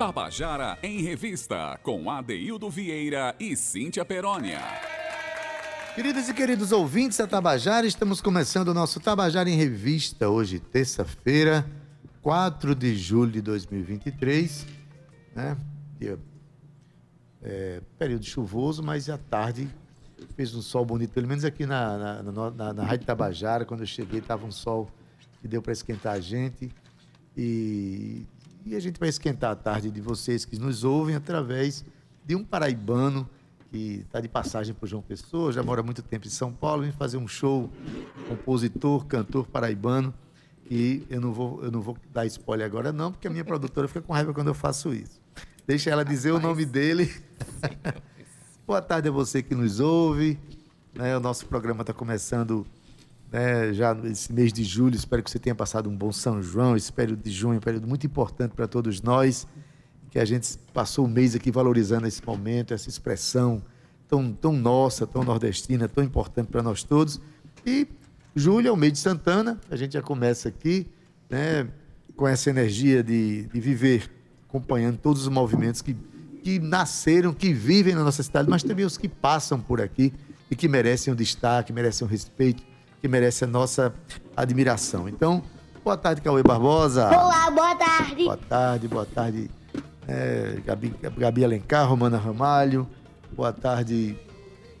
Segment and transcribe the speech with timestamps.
[0.00, 4.58] Tabajara em Revista, com Adeildo Vieira e Cíntia Perónia.
[5.94, 11.70] Queridos e queridos ouvintes da Tabajara, estamos começando o nosso Tabajara em Revista, hoje, terça-feira,
[12.22, 14.66] 4 de julho de 2023.
[15.36, 15.54] Né?
[17.42, 19.68] É, período chuvoso, mas à tarde
[20.34, 23.86] fez um sol bonito, pelo menos aqui na, na, na, na Rádio Tabajara, quando eu
[23.86, 24.90] cheguei, estava um sol
[25.42, 26.72] que deu para esquentar a gente.
[27.36, 28.24] E,
[28.64, 31.84] e, a gente vai esquentar a tarde de vocês que nos ouvem através
[32.24, 33.28] de um paraibano
[33.70, 36.92] que está de passagem por João Pessoa, já mora muito tempo em São Paulo, vem
[36.92, 37.70] fazer um show,
[38.28, 40.12] compositor, cantor paraibano.
[40.68, 43.88] E eu não vou, eu não vou dar spoiler agora, não, porque a minha produtora
[43.88, 45.20] fica com raiva quando eu faço isso.
[45.66, 46.44] Deixa ela dizer Rapaz.
[46.44, 47.12] o nome dele.
[48.66, 50.38] Boa tarde a você que nos ouve.
[50.94, 52.66] Né, o nosso programa está começando
[53.30, 54.94] né, já nesse mês de julho.
[54.94, 56.76] Espero que você tenha passado um bom São João.
[56.76, 59.46] Esse período de junho é um período muito importante para todos nós.
[60.10, 63.62] Que a gente passou o mês aqui valorizando esse momento, essa expressão
[64.08, 67.20] tão, tão nossa, tão nordestina, tão importante para nós todos.
[67.64, 67.86] E
[68.34, 69.60] julho é o mês de Santana.
[69.70, 70.88] A gente já começa aqui
[71.28, 71.68] né,
[72.16, 74.10] com essa energia de, de viver,
[74.48, 75.94] acompanhando todos os movimentos que,
[76.42, 80.12] que nasceram, que vivem na nossa cidade, mas também os que passam por aqui
[80.50, 82.69] e que merecem um destaque, merecem um respeito
[83.00, 83.92] que merece a nossa
[84.36, 85.08] admiração.
[85.08, 85.42] Então,
[85.82, 87.08] boa tarde, Cauê Barbosa.
[87.08, 88.24] Olá, boa tarde.
[88.24, 89.50] Boa tarde, boa tarde,
[90.06, 92.86] é, Gabi, Gabi Alencar, Romana Ramalho.
[93.32, 94.18] Boa tarde,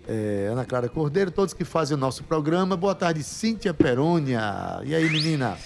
[0.06, 2.76] é, Ana Clara Cordeiro, todos que fazem o nosso programa.
[2.76, 4.80] Boa tarde, Cíntia Perônia.
[4.84, 5.56] E aí, menina?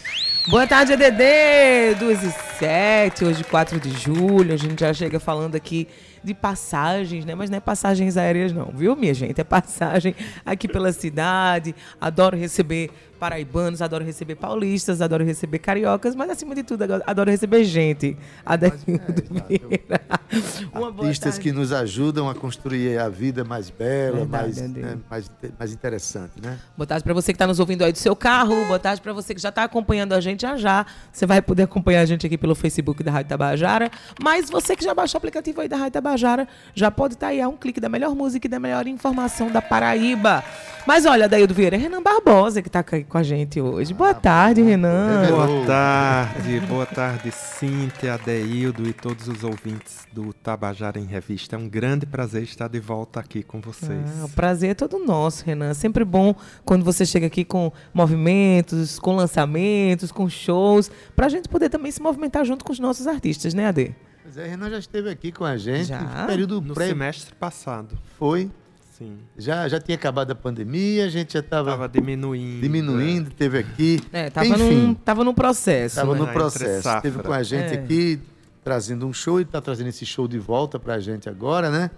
[0.46, 4.52] Boa tarde, ADD, 2 e 7, hoje 4 de julho.
[4.52, 5.88] A gente já chega falando aqui
[6.24, 7.34] de passagens, né?
[7.34, 9.40] Mas não é passagens aéreas, não, viu, minha gente?
[9.40, 11.74] É passagem aqui pela cidade.
[12.00, 12.90] Adoro receber
[13.24, 18.16] paraibanos, adoro receber paulistas, adoro receber cariocas, mas acima de tudo, adoro receber gente.
[18.44, 20.00] Adelildo é, Vieira.
[21.04, 25.72] Artistas que nos ajudam a construir a vida mais bela, Verdade, mais, né, mais, mais
[25.72, 26.58] interessante, né?
[26.76, 29.12] Boa tarde para você que está nos ouvindo aí do seu carro, boa tarde para
[29.12, 30.84] você que já está acompanhando a gente já já.
[31.12, 33.90] Você vai poder acompanhar a gente aqui pelo Facebook da Rádio Tabajara,
[34.22, 37.30] mas você que já baixou o aplicativo aí da Rádio Tabajara, já pode estar tá
[37.32, 40.44] aí a um clique da melhor música e da melhor informação da Paraíba.
[40.86, 43.94] Mas olha, Daildo Vieira, é Renan Barbosa que está aqui com a gente hoje.
[43.94, 45.26] Boa tarde, Renan.
[45.30, 51.56] Boa tarde, boa tarde, Cíntia, Adeildo e todos os ouvintes do Tabajara em Revista.
[51.56, 54.20] É um grande prazer estar de volta aqui com vocês.
[54.20, 55.70] Ah, o prazer é todo nosso, Renan.
[55.70, 56.34] É sempre bom
[56.66, 61.90] quando você chega aqui com movimentos, com lançamentos, com shows, para a gente poder também
[61.90, 63.94] se movimentar junto com os nossos artistas, né, Ade?
[64.34, 66.00] Pois é, Renan já esteve aqui com a gente já?
[66.00, 66.88] no período no pré...
[66.88, 67.96] semestre passado.
[68.18, 68.50] Foi.
[68.98, 69.18] Sim.
[69.38, 72.60] Já, já tinha acabado a pandemia, a gente já estava diminuindo.
[72.60, 73.32] Diminuindo, é.
[73.32, 74.00] teve aqui.
[74.12, 76.00] É, tava, Enfim, num, tava no processo.
[76.00, 76.20] Estava né?
[76.20, 77.00] no processo.
[77.00, 77.78] Teve com a gente é.
[77.78, 78.20] aqui,
[78.64, 81.90] trazendo um show e está trazendo esse show de volta para a gente agora, né?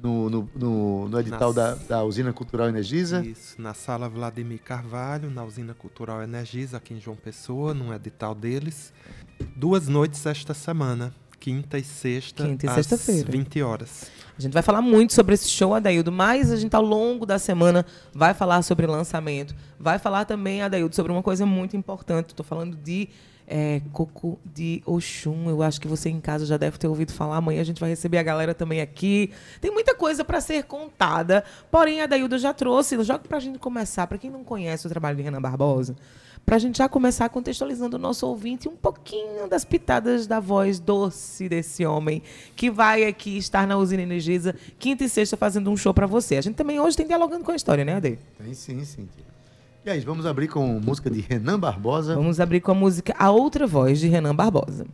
[0.00, 3.24] No, no, no, no edital da, da Usina Cultural Energisa.
[3.24, 8.34] Isso, na sala Vladimir Carvalho, na Usina Cultural Energisa, aqui em João Pessoa, num edital
[8.34, 8.92] deles.
[9.56, 13.32] Duas noites esta semana, quinta e sexta, quinta e sexta-feira.
[13.32, 14.10] 20 horas.
[14.38, 17.38] A gente vai falar muito sobre esse show, Adaildo, mas a gente, ao longo da
[17.38, 19.54] semana, vai falar sobre lançamento.
[19.78, 22.28] Vai falar também, Adaildo, sobre uma coisa muito importante.
[22.30, 23.08] Estou falando de
[23.46, 25.50] é, Coco de Oxum.
[25.50, 27.36] Eu acho que você em casa já deve ter ouvido falar.
[27.36, 29.30] Amanhã a gente vai receber a galera também aqui.
[29.60, 31.42] Tem muita coisa para ser contada.
[31.70, 34.06] Porém, a Adaildo já trouxe, joga para a gente começar.
[34.06, 35.96] Para quem não conhece o trabalho de Renan Barbosa,
[36.44, 40.80] para a gente já começar contextualizando o nosso ouvinte um pouquinho das pitadas da voz
[40.80, 42.22] doce desse homem
[42.56, 46.36] que vai aqui estar na Usina Energisa quinta e sexta fazendo um show para você.
[46.36, 48.18] A gente também hoje tem dialogando com a história, né, Ade?
[48.38, 49.08] Tem sim, sim.
[49.82, 52.14] E aí, vamos abrir com música de Renan Barbosa.
[52.14, 54.84] Vamos abrir com a música A Outra Voz de Renan Barbosa.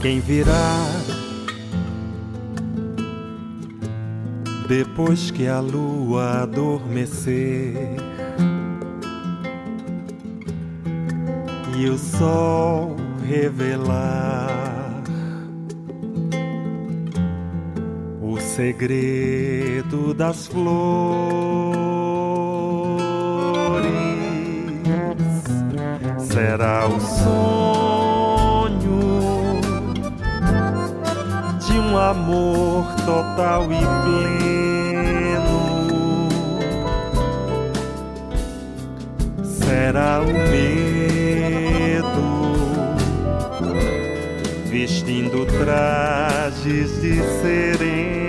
[0.00, 0.54] Quem virá
[4.66, 7.96] depois que a lua adormecer?
[11.76, 12.96] E o sol
[13.26, 14.77] revelar
[18.58, 21.06] segredo das flores
[26.18, 28.00] será o sonho
[31.64, 35.58] de um amor total e pleno.
[39.44, 40.98] Será o medo
[44.68, 48.27] vestindo trajes de sereno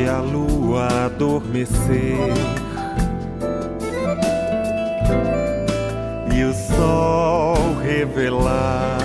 [0.00, 2.32] que a lua adormecer
[6.34, 8.98] e o sol revelar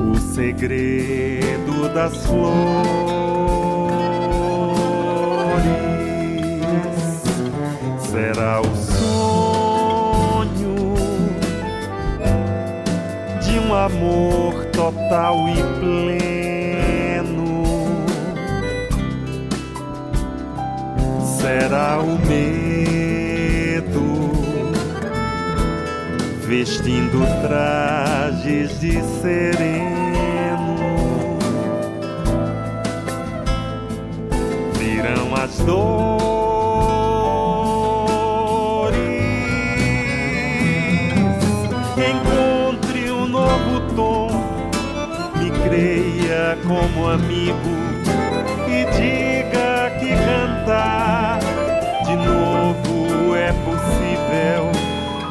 [0.00, 2.88] o segredo das flores
[7.98, 10.94] será o sonho
[13.40, 16.37] de um amor total e pleno.
[21.48, 22.58] Será o medo
[26.46, 30.76] vestindo trajes de sereno.
[34.78, 35.78] Virão as dores.
[41.96, 44.28] Encontre um novo tom,
[45.38, 47.72] me creia como amigo
[48.68, 50.97] e diga que cantar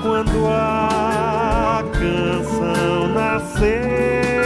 [0.01, 4.37] quando a canção nascer.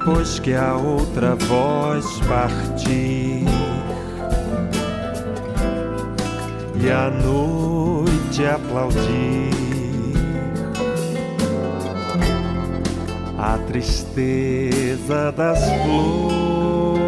[0.00, 3.44] Depois que a outra voz partir
[6.82, 9.50] e a noite aplaudir
[13.38, 16.99] a tristeza das flores.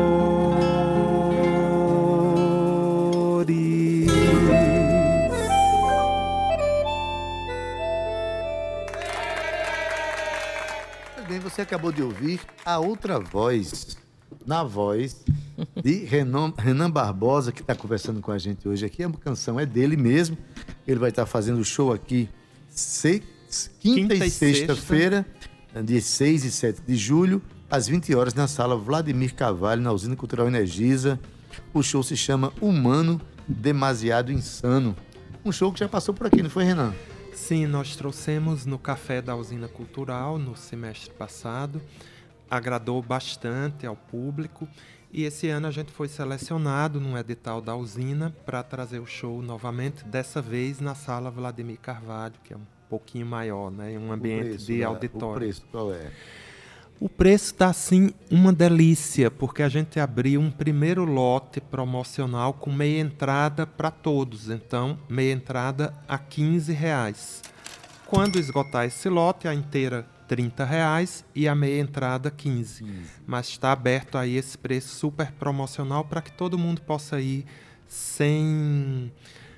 [11.54, 13.96] Você acabou de ouvir a outra voz,
[14.46, 15.24] na voz
[15.82, 19.02] de Renan, Renan Barbosa, que está conversando com a gente hoje aqui.
[19.04, 20.36] A canção é dele mesmo.
[20.86, 22.28] Ele vai estar fazendo show aqui
[22.68, 23.22] se-
[23.80, 24.74] quinta, Quinta e e sexta.
[24.74, 25.26] sexta-feira,
[25.84, 30.16] dia 6 e 7 de julho, às 20 horas, na sala Vladimir Carvalho, na Usina
[30.16, 31.20] Cultural Energisa.
[31.74, 34.96] O show se chama Humano Demasiado Insano.
[35.44, 36.94] Um show que já passou por aqui, não foi, Renan?
[37.42, 41.82] Sim, nós trouxemos no Café da Usina Cultural no semestre passado.
[42.48, 44.68] Agradou bastante ao público.
[45.12, 49.42] E esse ano a gente foi selecionado num edital da usina para trazer o show
[49.42, 53.98] novamente, dessa vez na sala Vladimir Carvalho, que é um pouquinho maior, né?
[53.98, 55.34] um ambiente preço de auditório.
[55.34, 56.12] O preço, qual é?
[57.02, 62.70] O preço está assim uma delícia, porque a gente abriu um primeiro lote promocional com
[62.70, 64.48] meia entrada para todos.
[64.48, 67.42] Então, meia entrada a 15 reais.
[68.06, 72.84] Quando esgotar esse lote, a inteira 30 reais e a meia entrada 15.
[73.26, 77.44] Mas está aberto aí esse preço super promocional para que todo mundo possa ir
[77.88, 79.10] sem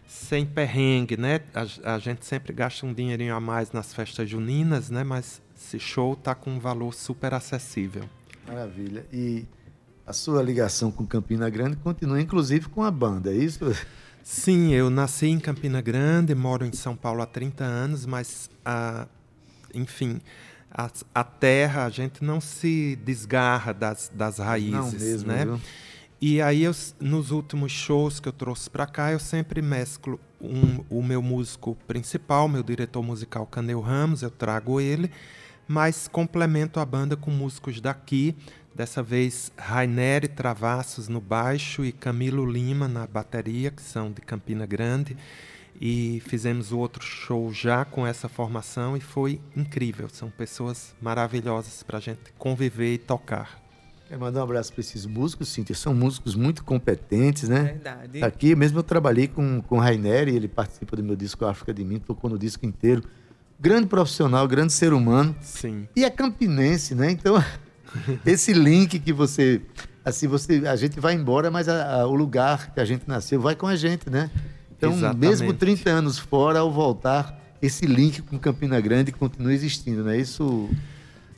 [0.07, 1.41] sem perrengue, né?
[1.53, 5.05] A, a gente sempre gasta um dinheirinho a mais nas festas juninas, né?
[5.05, 8.05] Mas esse show tá com um valor super acessível.
[8.47, 9.07] Maravilha.
[9.11, 9.47] E
[10.07, 13.65] a sua ligação com Campina Grande continua, inclusive, com a banda, é isso?
[14.23, 19.07] Sim, eu nasci em Campina Grande, moro em São Paulo há 30 anos, mas, a,
[19.75, 20.21] enfim,
[20.71, 25.45] a, a terra, a gente não se desgarra das, das raízes, mesmo, né?
[25.45, 25.61] Viu?
[26.21, 30.85] E aí, eu, nos últimos shows que eu trouxe para cá, eu sempre mesclo um,
[30.89, 35.11] o meu músico principal, meu diretor musical Canel Ramos, eu trago ele,
[35.67, 38.37] mas complemento a banda com músicos daqui,
[38.75, 44.67] dessa vez Raineri Travassos no baixo e Camilo Lima na bateria, que são de Campina
[44.67, 45.17] Grande.
[45.81, 50.09] E fizemos o outro show já com essa formação e foi incrível.
[50.09, 53.61] São pessoas maravilhosas para a gente conviver e tocar.
[54.07, 55.75] Quero mandar um abraço para esses músicos, Cíntia.
[55.75, 57.65] São músicos muito competentes, né?
[57.65, 58.23] Verdade.
[58.23, 61.85] Aqui mesmo eu trabalhei com, com o Rainer, ele participa do meu disco África de
[61.85, 63.03] Mim, tocou no disco inteiro.
[63.61, 65.35] Grande profissional, grande ser humano.
[65.41, 65.87] Sim.
[65.97, 67.11] E é campinense, né?
[67.11, 67.43] Então,
[68.27, 69.63] esse link que você.
[70.05, 73.41] Assim, você, a gente vai embora, mas a- a- o lugar que a gente nasceu
[73.41, 74.31] vai com a gente, né?
[74.77, 75.21] Então, Exatamente.
[75.31, 80.19] mesmo 30 anos fora, ao voltar, esse link com Campina Grande continua existindo, não é
[80.19, 80.69] isso,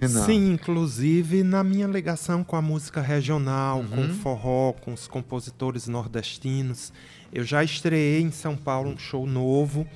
[0.00, 0.24] Renan?
[0.26, 4.10] Sim, inclusive na minha ligação com a música regional, com Uhum.
[4.10, 6.92] o forró, com os compositores nordestinos.
[7.32, 9.86] Eu já estreiei em São Paulo um show novo,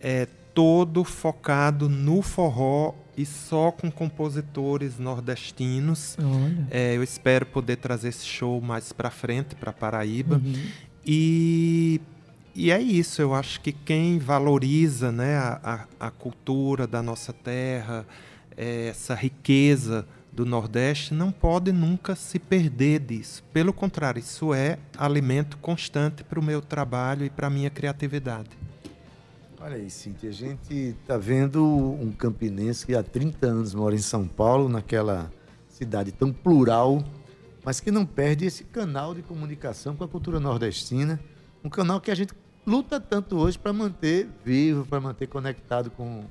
[0.00, 6.16] é, todo focado no forró e só com compositores nordestinos.
[6.18, 6.66] Olha.
[6.70, 10.36] É, eu espero poder trazer esse show mais para frente, para Paraíba.
[10.36, 10.64] Uhum.
[11.04, 12.00] E,
[12.54, 17.34] e é isso, eu acho que quem valoriza né, a, a, a cultura da nossa
[17.34, 18.06] terra,
[18.56, 23.44] eh, essa riqueza do Nordeste, não pode nunca se perder disso.
[23.52, 28.48] Pelo contrário, isso é alimento constante para o meu trabalho e para a minha criatividade.
[29.66, 33.98] Olha aí, Cintia, a gente está vendo um campinense que há 30 anos mora em
[33.98, 35.28] São Paulo, naquela
[35.68, 37.02] cidade tão plural,
[37.64, 41.18] mas que não perde esse canal de comunicação com a cultura nordestina,
[41.64, 42.32] um canal que a gente
[42.64, 46.22] luta tanto hoje para manter vivo, para manter conectado com,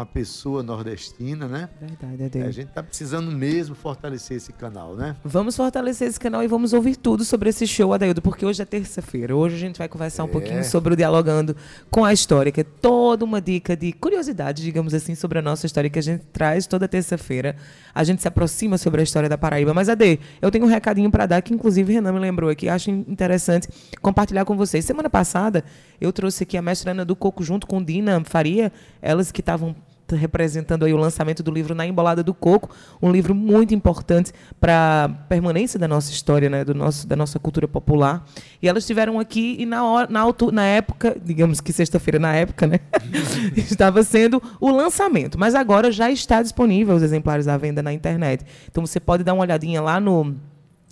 [0.00, 1.68] com a pessoa nordestina, né?
[1.78, 5.14] Verdade, É, a gente está precisando mesmo fortalecer esse canal, né?
[5.22, 8.64] Vamos fortalecer esse canal e vamos ouvir tudo sobre esse show, Adaildo, porque hoje é
[8.64, 9.36] terça-feira.
[9.36, 10.30] Hoje a gente vai conversar um É.
[10.30, 11.54] pouquinho sobre o Dialogando
[11.90, 15.66] com a História, que é toda uma dica de curiosidade, digamos assim, sobre a nossa
[15.66, 17.54] história que a gente traz toda terça-feira.
[17.94, 19.74] A gente se aproxima sobre a história da Paraíba.
[19.74, 22.68] Mas, Ade, eu tenho um recadinho para dar que, inclusive, Renan me lembrou aqui.
[22.70, 23.68] Acho interessante
[24.00, 24.82] compartilhar com vocês.
[24.84, 25.62] Semana passada,
[26.00, 29.74] eu trouxe aqui a mestra Ana do Coco junto com Dina Faria, elas que estavam
[30.16, 32.70] representando aí o lançamento do livro Na Embolada do Coco,
[33.02, 37.38] um livro muito importante para a permanência da nossa história, né, do nosso, da nossa
[37.38, 38.24] cultura popular.
[38.62, 42.34] E elas estiveram aqui e na, hora, na, altu- na época, digamos que sexta-feira na
[42.34, 42.80] época, né,
[43.56, 45.38] estava sendo o lançamento.
[45.38, 48.44] Mas agora já está disponível os exemplares à venda na internet.
[48.70, 50.36] Então você pode dar uma olhadinha lá no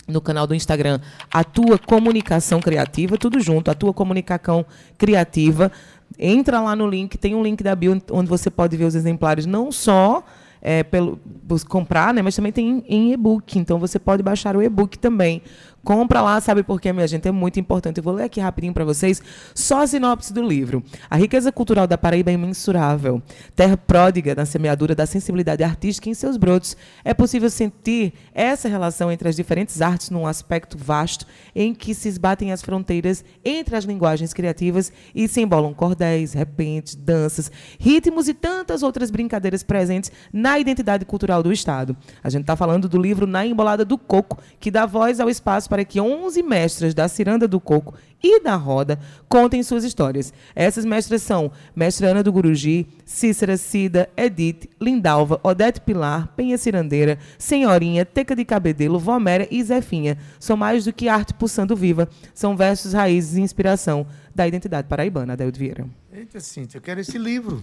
[0.07, 0.99] no canal do Instagram
[1.31, 4.65] a tua comunicação criativa, tudo junto, a tua comunicação
[4.97, 5.71] criativa.
[6.17, 9.45] Entra lá no link, tem um link da bio onde você pode ver os exemplares,
[9.45, 10.23] não só
[10.61, 11.19] é, pelo
[11.67, 13.57] comprar, né, mas também tem em, em e-book.
[13.57, 15.41] Então você pode baixar o e-book também.
[15.83, 17.27] Compra lá, sabe por quê, minha gente?
[17.27, 17.97] É muito importante.
[17.97, 19.21] Eu vou ler aqui rapidinho para vocês
[19.55, 20.83] só a sinopse do livro.
[21.09, 23.21] A riqueza cultural da Paraíba é imensurável.
[23.55, 26.75] Terra pródiga na semeadura da sensibilidade artística em seus brotos.
[27.03, 32.09] É possível sentir essa relação entre as diferentes artes num aspecto vasto em que se
[32.09, 38.33] esbatem as fronteiras entre as linguagens criativas e se embolam cordéis, repentes, danças, ritmos e
[38.33, 41.95] tantas outras brincadeiras presentes na identidade cultural do Estado.
[42.23, 45.68] A gente está falando do livro Na Embolada do Coco, que dá voz ao espaço
[45.69, 48.99] para que 11 mestras da Ciranda do Coco e da Roda
[49.29, 50.33] contem suas histórias.
[50.55, 57.17] Essas mestras são Mestra Ana do Guruji, Cícera Cida, Edith, Lindalva, Odete Pilar, Penha Cirandeira,
[57.37, 60.17] Senhorinha, Teca de Cabedelo, Voméria e Zefinha.
[60.39, 65.33] São mais do que arte pulsando viva, são versos, raízes e inspiração da identidade paraibana,
[65.33, 65.85] Adeldo Vieira.
[66.11, 67.61] Eita, Cintia, eu quero esse livro.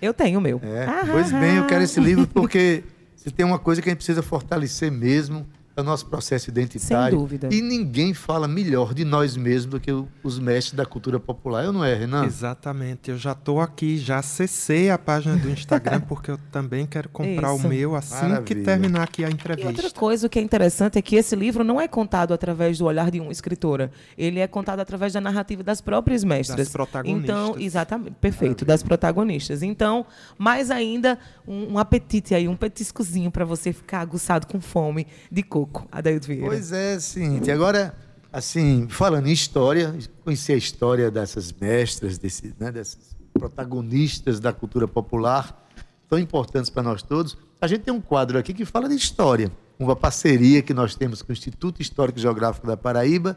[0.00, 0.60] Eu tenho o meu.
[0.62, 2.84] É, Ah, pois bem, eu quero esse livro porque
[3.16, 5.44] se tem uma coisa que a gente precisa fortalecer mesmo
[5.78, 7.10] é o nosso processo identitário.
[7.10, 7.48] Sem dúvida.
[7.52, 9.92] E ninguém fala melhor de nós mesmos do que
[10.24, 11.64] os mestres da cultura popular.
[11.64, 12.24] Eu não é, Renan?
[12.24, 17.08] Exatamente, eu já estou aqui, já acessei a página do Instagram porque eu também quero
[17.08, 17.66] comprar Isso.
[17.66, 18.64] o meu assim que Maravilha.
[18.64, 19.68] terminar aqui a E entrevista.
[19.68, 22.84] outra coisa o que é interessante é que esse livro não é contado através do
[22.84, 23.92] olhar de uma escritora.
[24.16, 26.58] Ele é contado através da narrativa das próprias mestras.
[26.58, 27.24] Das protagonistas.
[27.24, 29.62] Então, exatamente, perfeito, das protagonistas.
[29.62, 30.04] Então,
[30.36, 35.44] mais ainda, um, um apetite aí, um petiscozinho para você ficar aguçado com fome de
[35.44, 35.67] coco.
[35.90, 36.46] Adaildo Vieira.
[36.46, 37.54] Pois é, Cintia.
[37.54, 37.94] Agora,
[38.32, 39.94] assim, falando em história,
[40.24, 45.68] conhecer a história dessas mestras, desse, né, dessas protagonistas da cultura popular,
[46.08, 47.36] tão importantes para nós todos.
[47.60, 49.50] a gente tem um quadro aqui que fala de história.
[49.78, 53.36] Uma parceria que nós temos com o Instituto Histórico e Geográfico da Paraíba,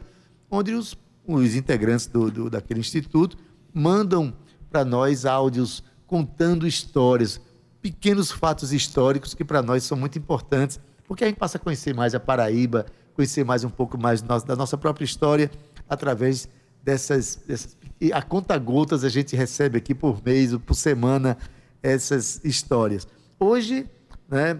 [0.50, 3.36] onde os, os integrantes do, do, daquele instituto
[3.72, 4.34] mandam
[4.70, 7.40] para nós áudios contando histórias,
[7.80, 10.80] pequenos fatos históricos que para nós são muito importantes,
[11.12, 14.56] porque a gente passa a conhecer mais a Paraíba, conhecer mais um pouco mais da
[14.56, 15.50] nossa própria história
[15.86, 16.48] através
[16.82, 21.36] dessas, dessas e a conta gotas a gente recebe aqui por mês ou por semana
[21.82, 23.06] essas histórias.
[23.38, 23.86] Hoje,
[24.26, 24.58] né,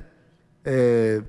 [0.62, 1.22] é,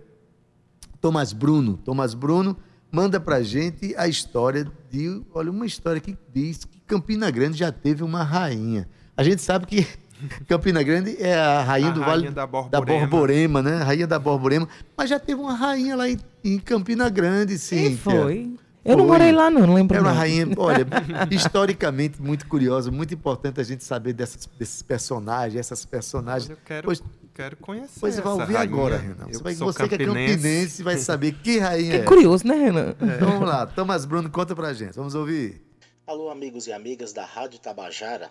[1.34, 2.58] Bruno, Thomas Bruno
[2.92, 7.72] manda para gente a história de, olha, uma história que diz que Campina Grande já
[7.72, 8.90] teve uma rainha.
[9.16, 9.88] A gente sabe que
[10.48, 12.70] Campina Grande é a rainha a do rainha Vale da Borborema.
[12.70, 13.78] da Borborema, né?
[13.84, 17.98] Rainha da Borborema, mas já teve uma rainha lá em, em Campina Grande, sim.
[17.98, 18.54] Foi.
[18.86, 19.96] Eu não morei lá, não, não lembro.
[19.96, 20.86] Era uma rainha, olha,
[21.32, 26.50] historicamente muito curiosa, muito importante a gente saber dessas, desses personagens, essas personagens.
[26.50, 27.02] Eu quero, pois,
[27.34, 28.00] quero conhecer.
[28.02, 28.60] Pois você vai ouvir rainha.
[28.62, 29.28] agora, Renan.
[29.32, 32.00] Você, vai, você que é campinense vai saber que rainha que é.
[32.02, 32.94] É curioso, né, Renan?
[33.00, 33.16] É.
[33.16, 34.96] Então vamos lá, Thomas Bruno, conta pra gente.
[34.96, 35.62] Vamos ouvir.
[36.06, 38.30] Alô, amigos e amigas da Rádio Tabajara.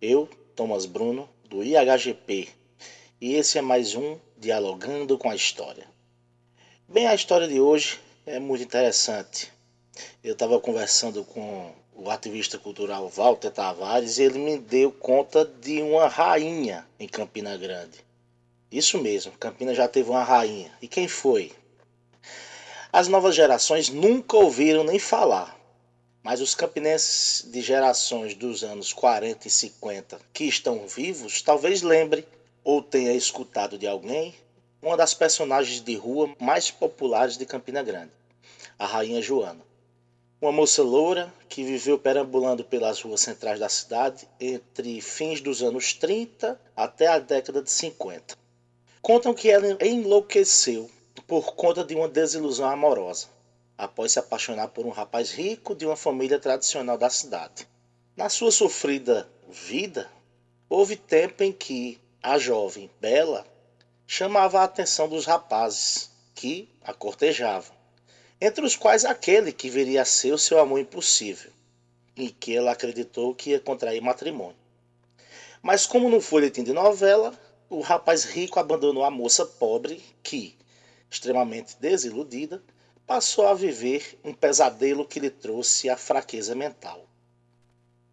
[0.00, 0.26] Eu,
[0.60, 2.46] Thomas Bruno, do IHGP.
[3.18, 5.86] E esse é mais um Dialogando com a História.
[6.86, 9.50] Bem, a história de hoje é muito interessante.
[10.22, 15.80] Eu estava conversando com o ativista cultural Walter Tavares e ele me deu conta de
[15.80, 17.98] uma rainha em Campina Grande.
[18.70, 20.70] Isso mesmo, Campina já teve uma rainha.
[20.82, 21.52] E quem foi?
[22.92, 25.58] As novas gerações nunca ouviram nem falar,
[26.22, 32.26] mas os campinenses de gerações dos anos 40 e 50 que estão vivos talvez lembre
[32.62, 34.34] ou tenha escutado de alguém
[34.82, 38.12] uma das personagens de rua mais populares de Campina Grande
[38.80, 39.60] a Rainha Joana.
[40.40, 45.92] Uma moça loura que viveu perambulando pelas ruas centrais da cidade entre fins dos anos
[45.92, 48.34] 30 até a década de 50.
[49.02, 50.90] Contam que ela enlouqueceu
[51.26, 53.26] por conta de uma desilusão amorosa,
[53.80, 57.66] após se apaixonar por um rapaz rico de uma família tradicional da cidade.
[58.14, 60.10] Na sua sofrida vida,
[60.68, 63.46] houve tempo em que a jovem Bela
[64.06, 67.80] chamava a atenção dos rapazes que a cortejavam
[68.40, 71.50] entre os quais aquele que viria a ser o seu amor impossível,
[72.16, 74.56] e que ela acreditou que ia contrair matrimônio.
[75.62, 77.38] Mas como no folhetim de novela,
[77.68, 80.56] o rapaz rico abandonou a moça pobre que,
[81.10, 82.62] extremamente desiludida,
[83.10, 87.08] passou a viver um pesadelo que lhe trouxe a fraqueza mental.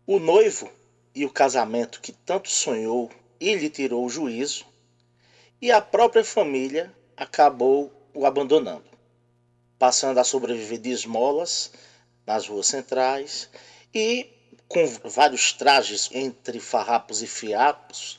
[0.08, 0.72] O noivo
[1.14, 4.66] e o casamento que tanto sonhou e lhe tirou o juízo,
[5.62, 8.90] e a própria família acabou o abandonando
[9.78, 11.72] passando a sobreviver de esmolas
[12.26, 13.52] nas ruas centrais
[13.94, 14.28] e
[14.68, 18.18] com vários trajes entre farrapos e fiapos,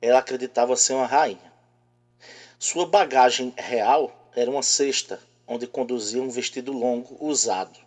[0.00, 1.52] ela acreditava ser uma rainha.
[2.58, 7.78] Sua bagagem real era uma cesta onde conduzia um vestido longo usado,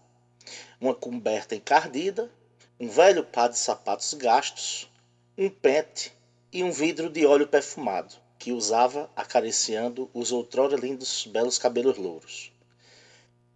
[0.80, 2.32] uma coberta encardida,
[2.80, 4.90] um velho par de sapatos gastos,
[5.38, 6.14] um pente
[6.52, 12.52] e um vidro de óleo perfumado que usava acariciando os outrora lindos belos cabelos louros.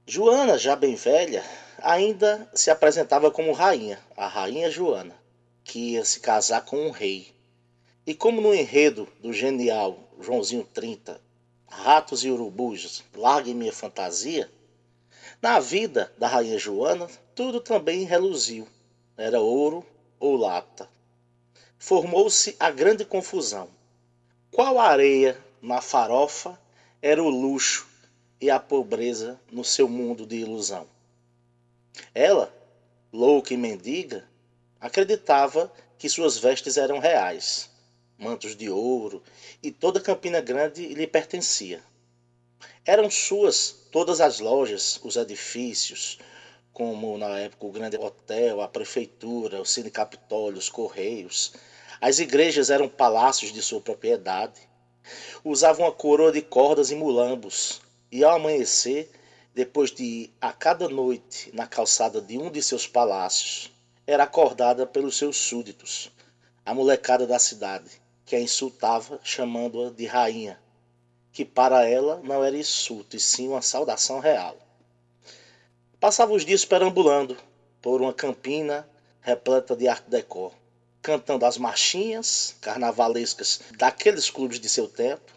[0.05, 1.41] Joana, já bem velha,
[1.77, 5.15] ainda se apresentava como rainha, a rainha Joana,
[5.63, 7.33] que ia se casar com um rei.
[8.05, 11.21] E como no enredo do genial Joãozinho 30,
[11.81, 14.49] Ratos e Urubus, Largue Minha Fantasia,
[15.41, 18.67] na vida da rainha Joana, tudo também reluziu.
[19.17, 19.85] Era ouro
[20.19, 20.87] ou lata.
[21.77, 23.67] Formou-se a grande confusão.
[24.51, 26.57] Qual areia na farofa
[27.01, 27.87] era o luxo
[28.39, 30.87] e a pobreza no seu mundo de ilusão.
[32.13, 32.53] Ela,
[33.11, 34.27] louca e mendiga,
[34.79, 37.69] acreditava que suas vestes eram reais,
[38.17, 39.21] mantos de ouro,
[39.61, 41.83] e toda Campina Grande lhe pertencia.
[42.85, 46.19] Eram suas todas as lojas, os edifícios,
[46.73, 51.53] como na época o grande hotel, a prefeitura, o Cine Capitólio, os correios.
[52.01, 54.59] As igrejas eram palácios de sua propriedade.
[55.43, 59.09] Usavam a coroa de cordas e mulambos, e ao amanhecer,
[59.53, 63.71] depois de ir a cada noite na calçada de um de seus palácios,
[64.05, 66.11] era acordada pelos seus súditos,
[66.65, 67.89] a molecada da cidade,
[68.25, 70.59] que a insultava chamando-a de rainha,
[71.31, 74.57] que para ela não era insulto, e sim uma saudação real.
[75.99, 77.37] Passava os dias perambulando
[77.81, 78.87] por uma campina
[79.21, 80.53] repleta de arte decor,
[81.01, 85.31] cantando as marchinhas carnavalescas daqueles clubes de seu tempo,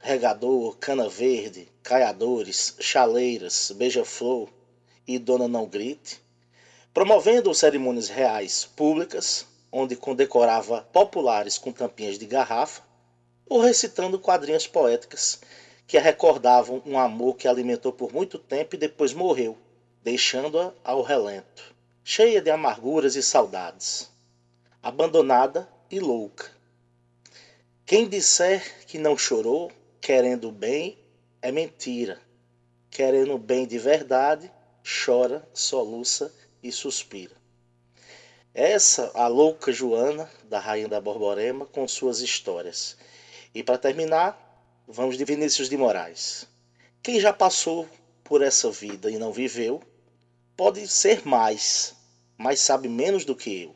[0.00, 4.48] regador, cana verde, caiadores, chaleiras, beija-flor
[5.06, 6.20] e Dona Não Grite,
[6.94, 12.82] promovendo cerimônias reais públicas, onde condecorava populares com tampinhas de garrafa,
[13.48, 15.40] ou recitando quadrinhas poéticas
[15.86, 19.58] que a recordavam um amor que alimentou por muito tempo e depois morreu,
[20.04, 24.08] deixando-a ao relento, cheia de amarguras e saudades,
[24.80, 26.48] abandonada e louca.
[27.84, 30.96] Quem disser que não chorou, querendo bem,
[31.42, 32.20] é mentira.
[32.88, 34.48] Querendo bem de verdade,
[34.84, 37.39] chora, soluça e suspira.
[38.52, 42.96] Essa, a louca Joana, da Rainha da Borborema, com suas histórias.
[43.54, 44.36] E para terminar,
[44.88, 46.48] vamos de Vinícius de Moraes.
[47.00, 47.88] Quem já passou
[48.24, 49.80] por essa vida e não viveu,
[50.56, 51.94] pode ser mais,
[52.36, 53.74] mas sabe menos do que eu.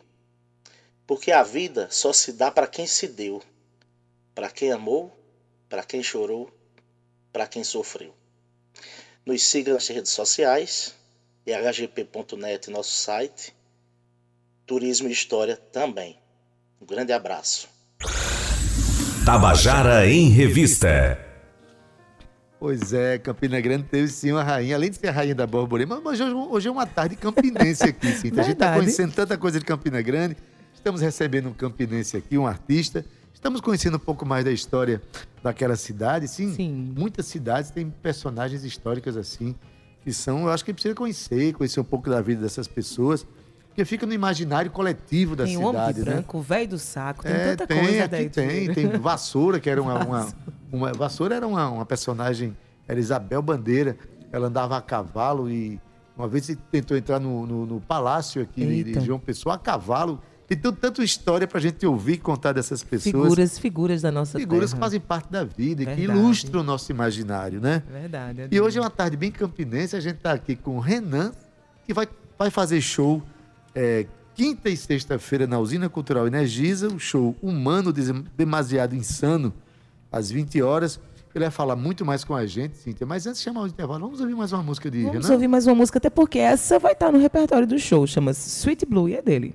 [1.07, 3.41] Porque a vida só se dá para quem se deu,
[4.35, 5.17] para quem amou,
[5.69, 6.51] para quem chorou,
[7.33, 8.13] para quem sofreu.
[9.25, 10.95] Nos siga nas redes sociais,
[11.47, 13.55] hgp.net, nosso site,
[14.67, 16.19] Turismo e História também.
[16.81, 17.69] Um grande abraço.
[19.25, 21.19] Tabajara em Revista.
[22.59, 26.01] Pois é, Campina Grande teve sim uma rainha, além de ser a rainha da borborema,
[26.03, 28.31] mas hoje, hoje é uma tarde campinense aqui, sim.
[28.39, 30.35] A gente está conhecendo tanta coisa de Campina Grande,
[30.73, 35.03] estamos recebendo um campinense aqui, um artista, estamos conhecendo um pouco mais da história
[35.43, 36.55] daquela cidade, sim.
[36.55, 36.95] sim.
[36.97, 39.55] Muitas cidades têm personagens históricas assim,
[40.03, 43.27] que são, eu acho que precisa conhecer, conhecer um pouco da vida dessas pessoas.
[43.75, 46.05] Porque fica no imaginário coletivo da tem cidade, homem né?
[46.05, 48.31] branco, velho do saco, tem é, tanta tem, coisa daí.
[48.31, 50.29] Tem, tem Vassoura, que era uma, uma,
[50.71, 52.57] uma Vassoura era uma, uma, personagem,
[52.87, 53.99] era Isabel Bandeira,
[54.31, 55.81] ela andava a cavalo e
[56.17, 60.23] uma vez tentou entrar no, no, no palácio aqui de, de João Pessoa a cavalo.
[60.47, 63.25] Tem tanto, tanto história pra gente ouvir e contar dessas pessoas.
[63.25, 64.79] Figuras, figuras da nossa Figuras terra.
[64.79, 67.83] que fazem parte da vida e que ilustram o nosso imaginário, né?
[67.91, 68.43] Verdade.
[68.43, 71.33] É e hoje é uma tarde bem campinense, a gente tá aqui com o Renan,
[71.85, 72.07] que vai,
[72.39, 73.21] vai fazer show
[73.75, 77.93] é, quinta e sexta-feira na Usina Cultural Energisa, o show Humano
[78.37, 79.53] Demasiado Insano,
[80.11, 81.01] às 20 horas.
[81.35, 83.05] Ele vai falar muito mais com a gente, Cíntia.
[83.05, 85.33] Mas antes de chamar o intervalo, vamos ouvir mais uma música de Vamos Renan?
[85.35, 88.07] ouvir mais uma música, até porque essa vai estar no repertório do show.
[88.07, 89.53] Chama-se Sweet Blue e é dele.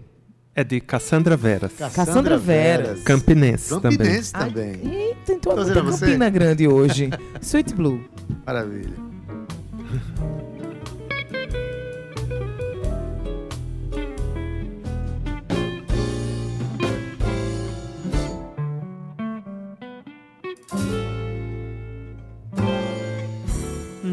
[0.54, 1.72] É de Cassandra Veras.
[1.72, 2.88] Cassandra, Cassandra Veras.
[2.88, 3.04] Veras.
[3.04, 4.74] Campinense, Campinense também.
[4.74, 4.92] também.
[4.92, 7.10] Ai, eita, então é muita Campina Grande hoje.
[7.42, 8.04] Sweet Blue.
[8.46, 8.94] Maravilha.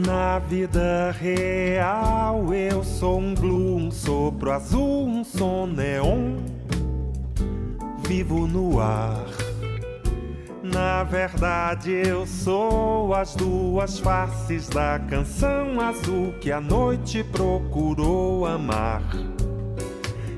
[0.07, 6.37] Na vida real eu sou um blue, um sopro azul, um som neon.
[8.07, 9.27] Vivo no ar.
[10.62, 19.03] Na verdade eu sou as duas faces da canção azul que a noite procurou amar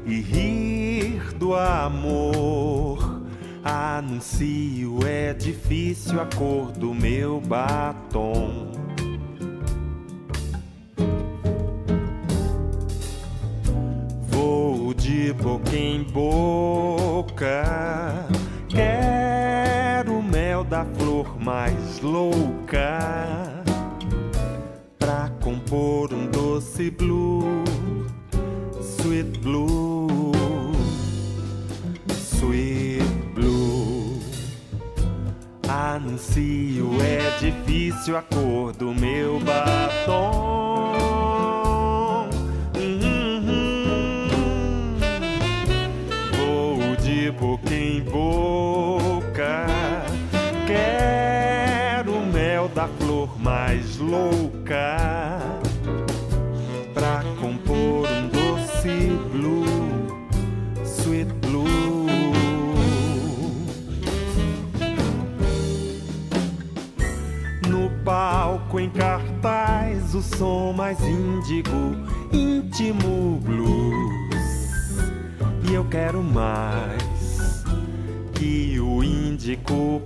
[0.06, 3.20] e rir do amor.
[3.62, 8.77] Anuncio é difícil a cor do meu batom.
[14.98, 17.64] De boca em boca.
[18.68, 23.64] Quero o mel da flor mais louca
[24.98, 27.64] pra compor um doce blue,
[28.82, 30.32] sweet blue,
[32.10, 33.02] sweet
[33.34, 34.18] blue.
[35.68, 40.67] Anuncio é difícil a cor do meu batom.
[53.18, 55.38] Flor mais louca
[56.94, 59.64] pra compor um doce blue,
[60.84, 62.06] sweet blue.
[67.68, 71.96] No palco em cartaz, o som mais índigo,
[72.32, 74.38] íntimo blues.
[75.68, 77.64] E eu quero mais
[78.34, 79.02] que o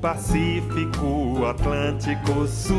[0.01, 2.77] Pacífico, Atlântico Sul.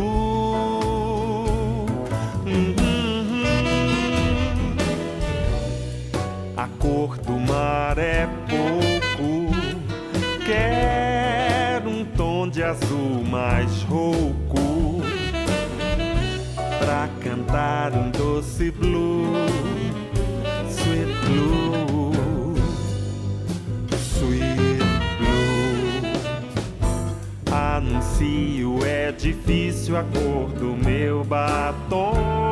[2.46, 2.74] Uhum.
[6.56, 9.54] A cor do mar é pouco.
[10.46, 15.02] Quero um tom de azul mais rouco
[16.80, 19.34] pra cantar um doce blue,
[20.70, 21.73] sweet blue.
[28.24, 32.43] Anuncio é difícil a cor do meu batom.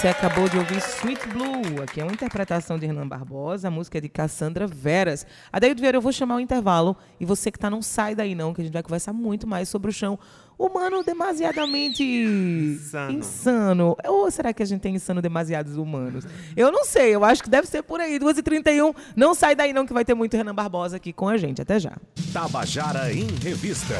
[0.00, 3.98] Você acabou de ouvir Sweet Blue, aqui é uma interpretação de Renan Barbosa, a música
[3.98, 5.26] é de Cassandra Veras.
[5.52, 8.54] Adaildo Vieira, eu vou chamar o intervalo e você que está não sai daí não,
[8.54, 10.18] que a gente vai conversar muito mais sobre o chão
[10.58, 13.12] humano demasiadamente Insano.
[13.12, 13.96] insano.
[14.06, 16.24] Ou será que a gente tem insano demasiados humanos?
[16.56, 18.96] Eu não sei, eu acho que deve ser por aí, 2h31.
[19.14, 21.60] Não sai daí não, que vai ter muito Renan Barbosa aqui com a gente.
[21.60, 21.92] Até já.
[22.32, 23.96] Tabajara em Revista.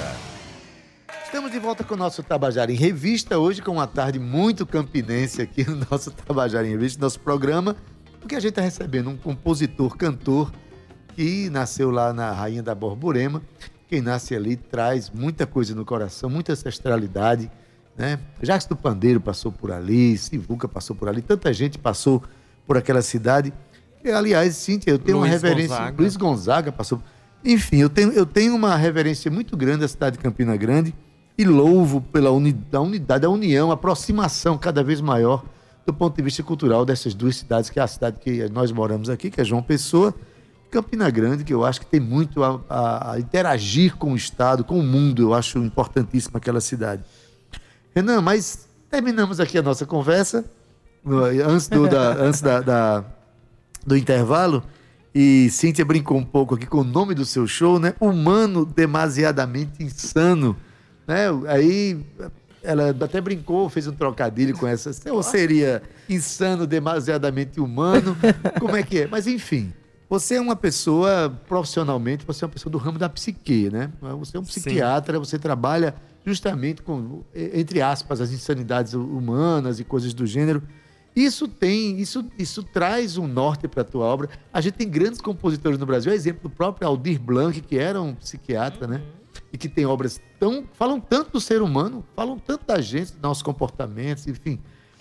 [1.24, 5.42] Estamos de volta com o nosso Tabajara em Revista, hoje com uma tarde muito campinense
[5.42, 7.76] aqui no nosso Tabajara em Revista, nosso programa,
[8.20, 10.52] porque a gente está recebendo um compositor, cantor,
[11.14, 13.42] que nasceu lá na Rainha da Borborema.
[13.88, 17.50] Quem nasce ali traz muita coisa no coração, muita ancestralidade,
[17.96, 18.18] né?
[18.42, 22.22] Jacques do Pandeiro passou por ali, Sivuca passou por ali, tanta gente passou
[22.66, 23.52] por aquela cidade.
[24.02, 25.76] E, aliás, Cíntia, eu tenho uma Luiz reverência.
[25.76, 25.96] Gonzaga.
[25.98, 27.02] Luiz Gonzaga passou.
[27.44, 30.94] Enfim, eu tenho, eu tenho uma reverência muito grande à cidade de Campina Grande
[31.38, 35.42] e louvo pela uni, da unidade, da união, a aproximação cada vez maior
[35.86, 39.08] do ponto de vista cultural dessas duas cidades, que é a cidade que nós moramos
[39.08, 40.14] aqui, que é João Pessoa,
[40.66, 44.16] e Campina Grande, que eu acho que tem muito a, a- a interagir com o
[44.16, 45.22] Estado, com o mundo.
[45.22, 47.02] Eu acho importantíssima aquela cidade.
[47.96, 50.44] Renan, mas terminamos aqui a nossa conversa
[51.02, 53.04] no- antes do, da, antes da, da-
[53.84, 54.62] do intervalo.
[55.14, 57.94] E Cíntia brincou um pouco aqui com o nome do seu show, né?
[58.00, 60.56] Humano demasiadamente insano.
[61.06, 61.26] Né?
[61.48, 62.00] Aí
[62.62, 64.90] ela até brincou, fez um trocadilho com essa.
[65.10, 68.16] Ou seria insano demasiadamente humano?
[68.60, 69.06] Como é que é?
[69.08, 69.72] Mas enfim,
[70.08, 73.90] você é uma pessoa, profissionalmente, você é uma pessoa do ramo da psique, né?
[74.18, 74.60] Você é um Sim.
[74.60, 75.94] psiquiatra, você trabalha
[76.24, 80.62] justamente com, entre aspas, as insanidades humanas e coisas do gênero.
[81.20, 84.30] Isso tem, isso, isso traz um norte para a tua obra.
[84.50, 88.14] A gente tem grandes compositores no Brasil, exemplo do próprio Aldir Blanc, que era um
[88.14, 89.02] psiquiatra, né?
[89.52, 90.64] E que tem obras tão.
[90.72, 94.54] falam tanto do ser humano, falam tanto da gente, dos nossos comportamentos, enfim.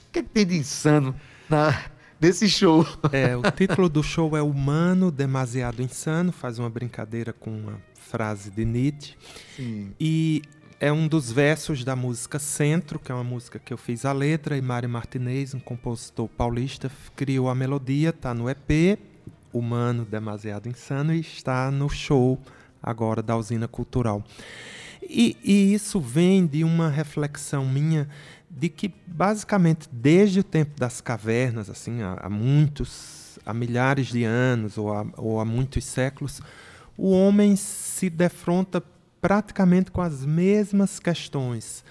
[0.10, 1.16] O que, é que tem de insano
[1.50, 1.86] na,
[2.20, 2.86] nesse show?
[3.14, 8.52] É, o título do show é Humano Demasiado Insano, faz uma brincadeira com uma frase
[8.52, 9.16] de Nietzsche.
[9.56, 9.94] Sim.
[9.98, 10.42] E
[10.80, 14.14] é um dos versos da música Centro, que é uma música que eu fiz a
[14.14, 18.98] letra, e Mário Martinez, um compositor paulista, criou a melodia, está no EP,
[19.52, 22.40] Humano Demasiado Insano, e está no show
[22.82, 24.24] agora da Usina Cultural.
[25.02, 28.08] E, e isso vem de uma reflexão minha
[28.50, 34.24] de que, basicamente, desde o tempo das cavernas, assim, há, há muitos, há milhares de
[34.24, 36.42] anos ou há, ou há muitos séculos,
[36.98, 38.82] o homem se defronta
[39.22, 41.84] praticamente com as mesmas questões: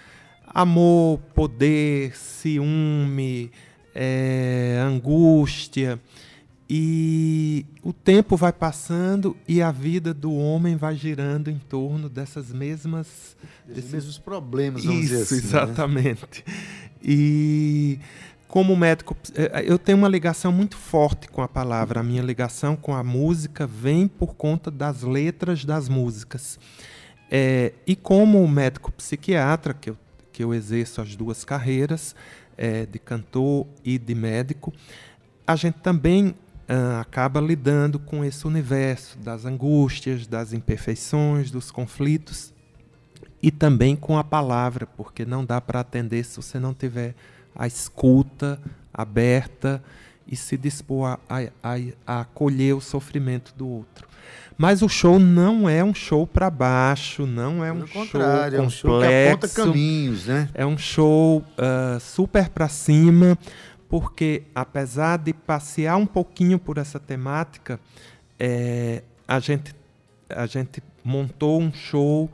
[0.46, 3.50] amor, poder, ciúme,
[3.94, 6.00] eh, angústia.
[6.70, 12.52] E o tempo vai passando e a vida do homem vai girando em torno dessas
[12.52, 13.34] mesmas
[13.66, 15.34] Esses mesmos problemas, vamos isso, dizer assim.
[15.36, 15.40] né?
[15.44, 16.44] exatamente.
[17.02, 17.98] E
[18.46, 22.00] como médico, eh, eu tenho uma ligação muito forte com a palavra.
[22.00, 26.58] A minha ligação com a música vem por conta das letras das músicas.
[27.30, 29.96] Eh, e como médico psiquiatra, que eu,
[30.32, 32.14] que eu exerço as duas carreiras,
[32.56, 34.72] eh, de cantor e de médico,
[35.46, 36.34] a gente também
[36.70, 42.52] ah, acaba lidando com esse universo das angústias, das imperfeições, dos conflitos
[43.42, 47.14] e também com a palavra, porque não dá para atender se você não tiver
[47.54, 48.60] a escuta
[48.92, 49.82] aberta
[50.26, 54.07] e se dispor a- a- a acolher o sofrimento do outro.
[54.58, 58.60] Mas o show não é um show para baixo, não é um show contrário, é
[58.60, 59.32] um show que complexo.
[59.32, 60.48] aponta caminhos, né?
[60.52, 63.38] É um show ah, super para cima,
[63.88, 67.78] porque apesar de passear um pouquinho por essa temática,
[68.36, 69.72] eh, a, gente,
[70.28, 72.28] a gente montou um show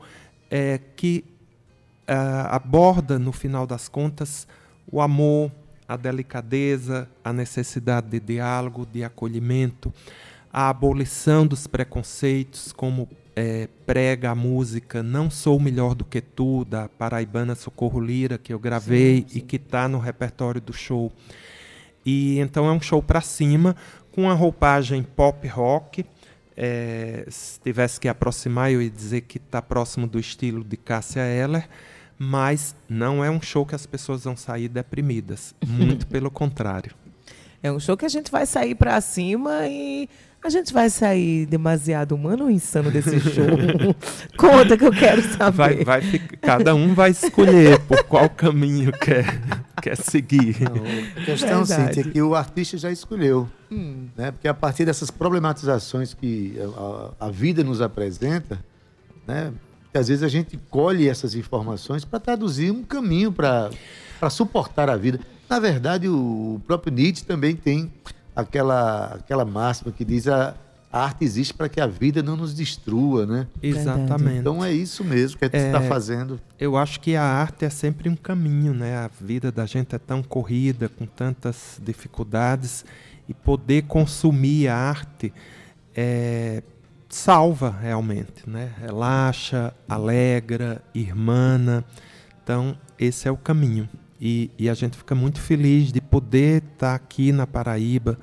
[0.49, 1.23] eh, que
[2.07, 4.47] ah, aborda, no final das contas,
[4.91, 5.51] o amor,
[5.87, 9.93] a delicadeza, a necessidade de diálogo, de acolhimento,
[10.57, 16.63] a abolição dos preconceitos, como é, prega a música Não Sou Melhor do Que Tu,
[16.63, 19.39] da paraibana Socorro Lira, que eu gravei sim, sim.
[19.39, 21.11] e que está no repertório do show.
[22.05, 23.75] E então é um show para cima,
[24.13, 26.05] com a roupagem pop rock.
[26.55, 31.19] É, se tivesse que aproximar, eu ia dizer que está próximo do estilo de Cássia
[31.19, 31.67] Eller,
[32.17, 35.53] mas não é um show que as pessoas vão sair deprimidas.
[35.67, 36.95] Muito pelo contrário.
[37.61, 40.07] É um show que a gente vai sair para cima e
[40.45, 43.45] a gente vai sair demasiado humano ou insano desse show?
[44.37, 45.57] Conta que eu quero saber.
[45.57, 49.25] Vai, vai ficar, cada um vai escolher por qual caminho quer,
[49.81, 50.57] quer seguir.
[50.61, 51.95] Não, a questão, Verdade.
[51.95, 53.49] Cíntia, é que o artista já escolheu.
[53.71, 54.07] Hum.
[54.15, 54.31] Né?
[54.31, 56.55] Porque a partir dessas problematizações que
[57.19, 58.63] a, a vida nos apresenta,
[59.27, 59.51] né?
[59.97, 63.71] às vezes a gente colhe essas informações para traduzir um caminho para
[64.29, 65.19] suportar a vida.
[65.49, 67.91] Na verdade, o próprio Nietzsche também tem
[68.35, 70.55] aquela, aquela máxima que diz a,
[70.91, 73.47] a arte existe para que a vida não nos destrua, né?
[73.61, 74.39] Exatamente.
[74.39, 76.39] Então é isso mesmo que a gente está é, fazendo.
[76.59, 78.97] Eu acho que a arte é sempre um caminho, né?
[78.97, 82.85] A vida da gente é tão corrida, com tantas dificuldades,
[83.27, 85.33] e poder consumir a arte
[85.95, 86.63] é,
[87.09, 88.71] salva realmente, né?
[88.79, 91.83] Relaxa, alegra, irmana.
[92.43, 93.89] Então, esse é o caminho.
[94.19, 98.17] E, e, a gente fica muito feliz de poder estar tá aqui na Paraíba,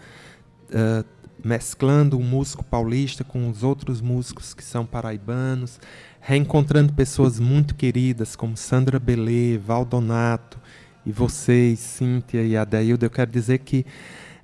[0.71, 1.05] uh,
[1.45, 5.79] mesclando o músico paulista com os outros músicos que são paraibanos,
[6.21, 10.59] reencontrando pessoas muito queridas como Sandra Belê, Valdonato
[11.05, 13.05] e vocês, Cíntia e Adaildo.
[13.05, 13.85] Eu quero dizer que,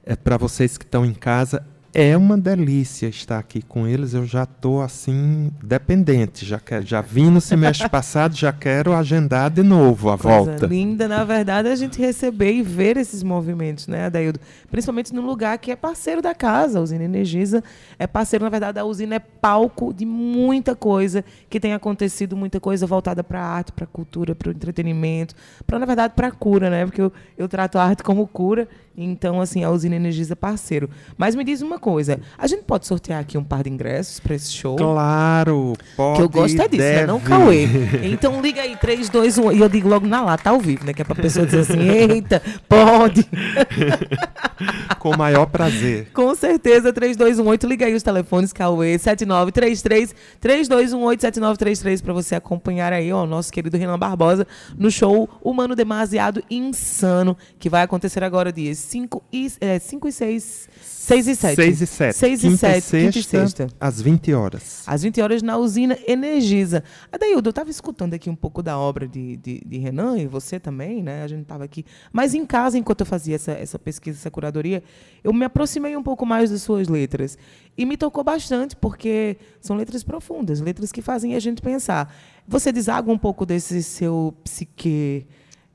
[0.05, 4.13] é, para vocês que estão em casa, é uma delícia estar aqui com eles.
[4.15, 6.45] Eu já estou assim dependente.
[6.45, 10.67] Já quero, já vim no semestre passado, já quero agendar de novo a Coisa volta.
[10.67, 14.39] Linda, na verdade, a gente receber e ver esses movimentos, né, Adaildo?
[14.71, 16.79] Principalmente num lugar que é parceiro da casa.
[16.79, 17.65] A usina Energisa
[17.99, 22.61] é parceiro, na verdade, a usina é palco de muita coisa que tem acontecido, muita
[22.61, 25.35] coisa voltada para a arte, para a cultura, para o entretenimento,
[25.67, 26.85] para na verdade para a cura, né?
[26.85, 28.69] Porque eu, eu trato a arte como cura
[29.01, 30.91] então, assim, a usina Energisa é parceiro.
[31.17, 34.35] Mas me diz uma coisa: a gente pode sortear aqui um par de ingressos para
[34.35, 34.77] esse show?
[34.77, 36.17] Claro, pode.
[36.17, 37.07] Que eu gosto é disso, né?
[37.07, 37.69] Não Cauê.
[38.03, 39.53] Então liga aí, 3, 2, 1.
[39.53, 40.93] E eu digo logo na lata, ao vivo, né?
[40.93, 43.27] Que é pra pessoa dizer assim: eita, pode.
[44.99, 46.11] Com o maior prazer.
[46.13, 47.67] Com certeza, 3218.
[47.67, 53.77] Liga aí os telefones, Cauê, 7933 3218 7933 para você acompanhar aí, ó, nosso querido
[53.77, 59.79] Renan Barbosa no show Humano Demasiado Insano, que vai acontecer agora dias 5 e, é,
[59.79, 60.69] 5 e 6.
[61.09, 61.57] 6 e 7.
[61.57, 62.17] 6 e 7.
[62.17, 62.91] 6 e 7.
[62.91, 63.67] Quinta e sexta.
[63.81, 64.83] Às 20 horas.
[64.87, 66.85] Às 20 horas na usina Energisa.
[67.11, 70.61] Adaildo, eu estava escutando aqui um pouco da obra de, de, de, Renan e você
[70.61, 71.23] também, né?
[71.23, 71.87] A gente estava aqui.
[72.13, 74.83] Mas em casa, enquanto eu fazia essa, essa pesquisa, essa curadoria,
[75.25, 77.39] eu me aproximei um pouco mais das suas letras.
[77.75, 82.15] E me tocou bastante, porque são letras profundas, letras que fazem a gente pensar.
[82.47, 85.27] Você deságua um pouco desse seu psique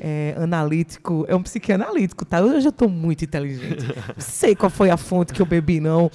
[0.05, 2.39] é, analítico, é um psicanalítico, tá?
[2.39, 3.85] Eu já estou muito inteligente.
[3.87, 6.11] Não sei qual foi a fonte que eu bebi, não.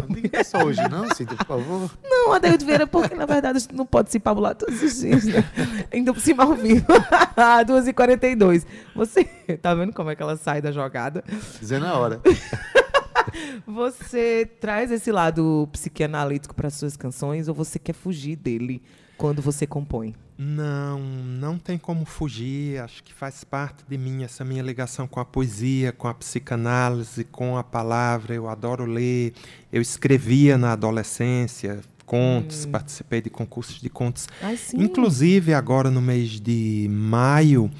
[0.00, 1.90] Não diga só hoje, não, Cíntia, por favor.
[2.04, 5.24] Não, Adaildo Vieira, porque na verdade a gente não pode se pabular todos os dias,
[5.24, 5.44] né?
[5.92, 6.86] Ainda por cima ao vivo.
[7.66, 8.64] 2h42.
[8.94, 9.24] Você
[9.60, 11.24] tá vendo como é que ela sai da jogada?
[11.58, 12.20] Dizendo a hora.
[13.66, 18.82] Você traz esse lado psicanalítico para suas canções ou você quer fugir dele
[19.16, 20.14] quando você compõe?
[20.44, 22.80] Não, não tem como fugir.
[22.80, 27.22] Acho que faz parte de mim essa minha ligação com a poesia, com a psicanálise,
[27.24, 28.34] com a palavra.
[28.34, 29.32] Eu adoro ler.
[29.72, 32.70] Eu escrevia na adolescência contos, hum.
[32.72, 34.28] participei de concursos de contos.
[34.42, 37.70] Ai, Inclusive, agora no mês de maio,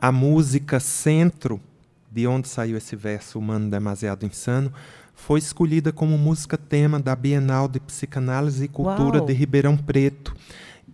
[0.00, 1.60] a música Centro,
[2.12, 4.72] de onde saiu esse verso Humano Demasiado Insano,
[5.14, 9.26] foi escolhida como música tema da Bienal de Psicanálise e Cultura Uau.
[9.26, 10.36] de Ribeirão Preto.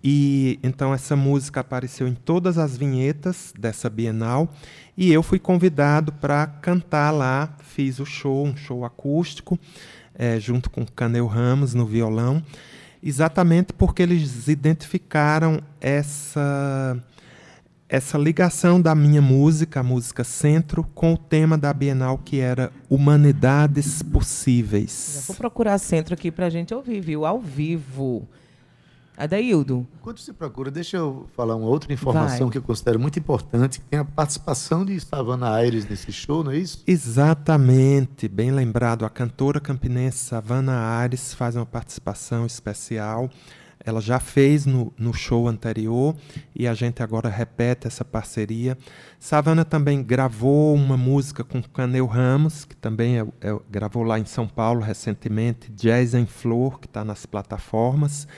[0.03, 4.53] E então essa música apareceu em todas as vinhetas dessa Bienal
[4.97, 7.55] e eu fui convidado para cantar lá.
[7.61, 9.59] Fiz o show, um show acústico,
[10.15, 12.43] é, junto com Canel Ramos no violão,
[13.03, 17.01] exatamente porque eles identificaram essa
[17.89, 22.73] essa ligação da minha música, a música Centro, com o tema da Bienal que era
[22.89, 25.25] Humanidades Possíveis.
[25.27, 27.27] Vou procurar Centro aqui para a gente ouvir, viu?
[27.27, 28.27] Ao vivo.
[29.17, 29.87] Adaildo.
[30.01, 32.51] Quando você procura, deixa eu falar uma outra informação Vai.
[32.51, 36.51] que eu considero muito importante, que tem a participação de Savana Aires nesse show, não
[36.51, 36.83] é isso?
[36.87, 39.05] Exatamente, bem lembrado.
[39.05, 43.29] A cantora campinense Savana Aires faz uma participação especial.
[43.85, 46.15] Ela já fez no, no show anterior
[46.55, 48.79] e a gente agora repete essa parceria.
[49.19, 54.25] Savana também gravou uma música com Canel Ramos, que também é, é, gravou lá em
[54.25, 58.29] São Paulo recentemente, Jazz em Flor, que está nas plataformas.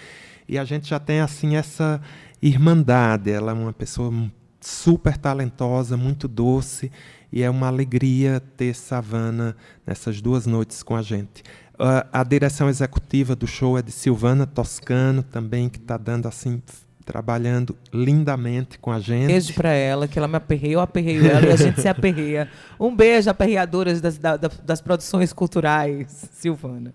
[0.49, 2.01] E a gente já tem assim essa
[2.43, 3.31] irmandade.
[3.31, 4.13] Ela é uma pessoa
[4.61, 6.91] super talentosa, muito doce,
[7.33, 11.43] e é uma alegria ter Savana nessas duas noites com a gente.
[11.75, 16.63] Uh, a direção executiva do show é de Silvana Toscano, também, que está dando assim
[17.05, 19.27] trabalhando lindamente com a gente.
[19.27, 22.49] Beijo para ela, que ela me aperreia, eu aperreio ela e a gente se aperreia.
[22.81, 26.95] Um beijo, aperreadoras das, da, das produções culturais, Silvana.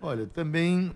[0.00, 0.92] Olha, também,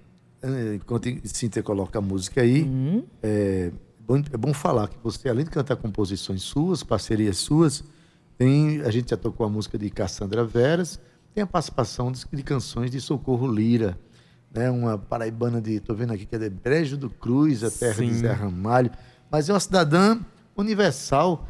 [0.74, 3.04] enquanto Cíntia coloca a música aí, uhum.
[3.22, 7.84] é, bom, é bom falar que você, além de cantar composições suas, parcerias suas,
[8.36, 11.00] tem, a gente já tocou a música de Cassandra Veras,
[11.34, 13.98] tem a participação de, de canções de Socorro Lira,
[14.52, 17.94] né, uma paraibana de, estou vendo aqui que é de Brejo do Cruz, a terra
[17.94, 18.08] Sim.
[18.08, 18.90] de Zé Ramalho,
[19.30, 20.20] mas é uma cidadã
[20.56, 21.48] universal.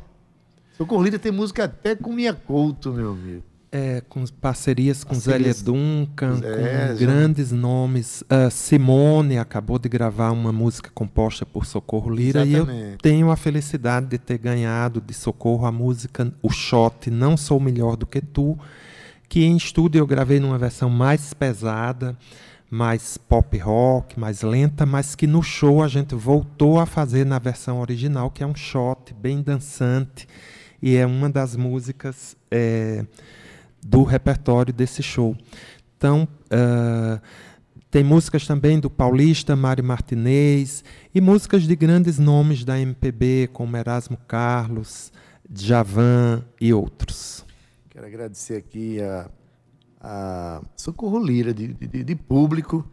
[0.76, 3.54] Socorro Lira tem música até com Minha Couto, meu amigo.
[3.77, 8.22] É, com parcerias com Zélia Duncan, é, com grandes nomes.
[8.22, 12.81] Uh, Simone acabou de gravar uma música composta por Socorro Lira Exatamente.
[12.81, 17.37] e eu tenho a felicidade de ter ganhado de Socorro a música O Shot Não
[17.37, 18.57] Sou Melhor do Que Tu,
[19.29, 22.16] que em estúdio eu gravei numa versão mais pesada,
[22.70, 27.41] mais pop rock, mais lenta, mas que no show a gente voltou a fazer na
[27.41, 30.29] versão original, que é um shot bem dançante
[30.81, 32.37] e é uma das músicas.
[32.49, 33.05] É,
[33.85, 35.37] do repertório desse show.
[35.97, 37.20] Então, uh,
[37.91, 40.82] tem músicas também do Paulista, Mari Martinez,
[41.14, 45.12] e músicas de grandes nomes da MPB, como Erasmo Carlos,
[45.53, 47.45] Javan e outros.
[47.91, 49.30] Quero agradecer aqui a,
[50.01, 52.85] a Socorro Lira, de, de, de público,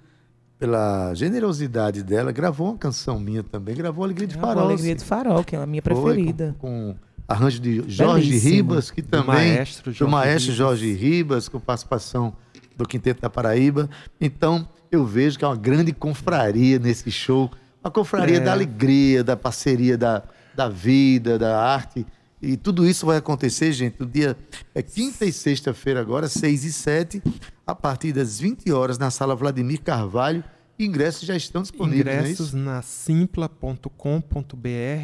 [0.60, 2.32] pela generosidade dela.
[2.32, 4.66] Gravou uma canção minha também, gravou Alegria de Farol.
[4.66, 6.56] Alegria de Farol, que é a minha preferida.
[6.60, 8.54] Foi, com, com arranjo de Jorge Belíssimo.
[8.54, 9.26] Ribas, que também.
[9.26, 12.36] Do maestro Jorge, do maestro Jorge Ribas, com participação
[12.76, 13.90] do Quinteto da Paraíba.
[14.20, 17.50] Então, eu vejo que é uma grande confraria nesse show.
[17.84, 18.40] Uma confraria é.
[18.40, 20.24] da alegria, da parceria da,
[20.54, 22.06] da vida, da arte.
[22.42, 24.36] E tudo isso vai acontecer, gente, no dia
[24.74, 27.24] é quinta e sexta-feira agora, 6 e 7,
[27.68, 30.44] a partir das 20 horas, na sala Vladimir Carvalho,
[30.80, 32.08] Ingressos já estão disponíveis.
[32.08, 33.90] É Ingressos é na simpla.com.br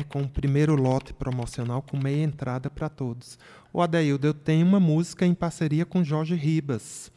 [0.09, 3.37] com o primeiro lote promocional com meia entrada para todos.
[3.71, 7.11] O Adaildo, eu tenho uma música em parceria com Jorge Ribas,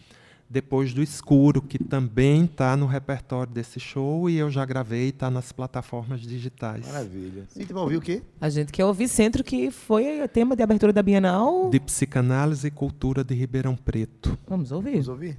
[0.49, 5.31] Depois do Escuro, que também está no repertório desse show e eu já gravei, está
[5.31, 6.85] nas plataformas digitais.
[6.87, 7.47] Maravilha.
[7.57, 8.21] E tu vai ouvir o quê?
[8.41, 11.71] A gente quer ouvir Centro, que foi o tema de abertura da Bienal.
[11.71, 14.37] De Psicanálise e Cultura de Ribeirão Preto.
[14.49, 14.91] Vamos ouvir.
[14.93, 15.39] Vamos ouvir.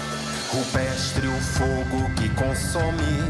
[0.53, 3.23] Rupestre o fogo que consome,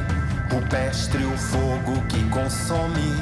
[0.52, 3.16] rupestre o fogo que consome.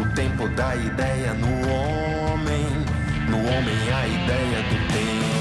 [0.00, 2.66] O tempo da ideia no homem,
[3.28, 5.31] no homem a ideia do tempo.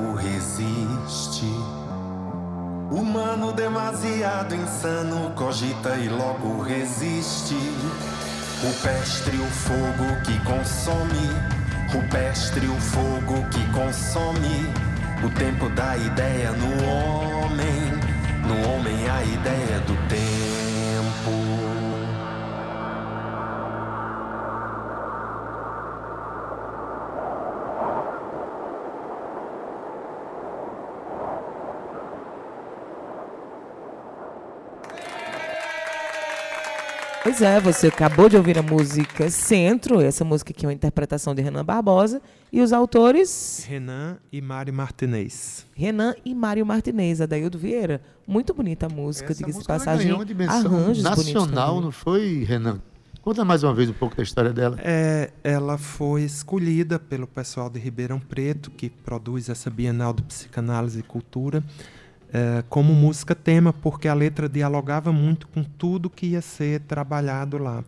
[0.00, 1.46] Logo resiste.
[2.90, 7.54] Humano demasiado insano cogita e logo resiste.
[8.62, 11.30] Rupestre o fogo que consome,
[11.92, 14.72] rupestre o fogo que consome.
[15.22, 17.92] O tempo da ideia no homem,
[18.46, 20.49] no homem a ideia do tempo.
[37.30, 41.32] Pois é, você acabou de ouvir a música Centro, essa música que é uma interpretação
[41.32, 42.20] de Renan Barbosa,
[42.52, 45.64] e os autores Renan e Mari Martinez.
[45.72, 48.02] Renan e Mário Martinez, Adaildo Vieira.
[48.26, 50.12] Muito bonita a música, diga-se passagem.
[50.12, 52.80] uma dimensão Arranjos nacional, não foi, Renan?
[53.22, 54.76] Conta mais uma vez um pouco da história dela.
[54.82, 60.98] É, ela foi escolhida pelo pessoal de Ribeirão Preto, que produz essa Bienal de Psicanálise
[60.98, 61.62] e Cultura,
[62.32, 67.58] é, como música tema, porque a letra dialogava muito com tudo que ia ser trabalhado
[67.58, 67.84] lá.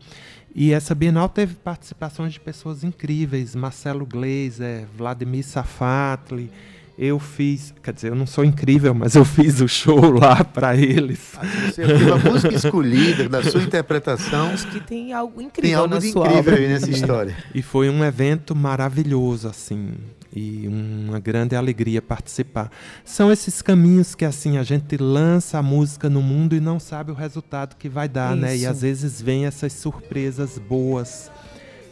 [0.55, 6.51] E essa Bienal teve participações de pessoas incríveis, Marcelo Gleiser, Vladimir Safatli.
[6.99, 10.77] Eu fiz, quer dizer, eu não sou incrível, mas eu fiz o show lá para
[10.77, 11.33] eles.
[11.65, 14.51] Você teve a música escolhida, da sua interpretação.
[14.51, 16.57] Acho que tem algo incrível Tem algo na de sua incrível obra.
[16.63, 17.35] aí nessa história.
[17.55, 19.95] E foi um evento maravilhoso, assim,
[20.35, 22.71] e uma grande alegria participar.
[23.05, 27.11] São esses caminhos que, assim, a gente lança a música no mundo e não sabe
[27.11, 28.55] o resultado que vai dar, né?
[28.55, 28.69] E Isso.
[28.69, 31.31] às vezes vem essas surpresas boas.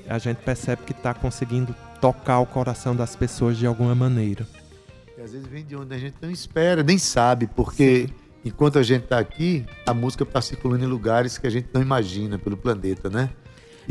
[0.08, 4.46] A gente percebe que está conseguindo tocar o coração das pessoas de alguma maneira.
[5.18, 8.08] E às vezes vem de onde a gente não espera, nem sabe, porque
[8.44, 11.82] enquanto a gente está aqui, a música está circulando em lugares que a gente não
[11.82, 13.28] imagina pelo planeta, né?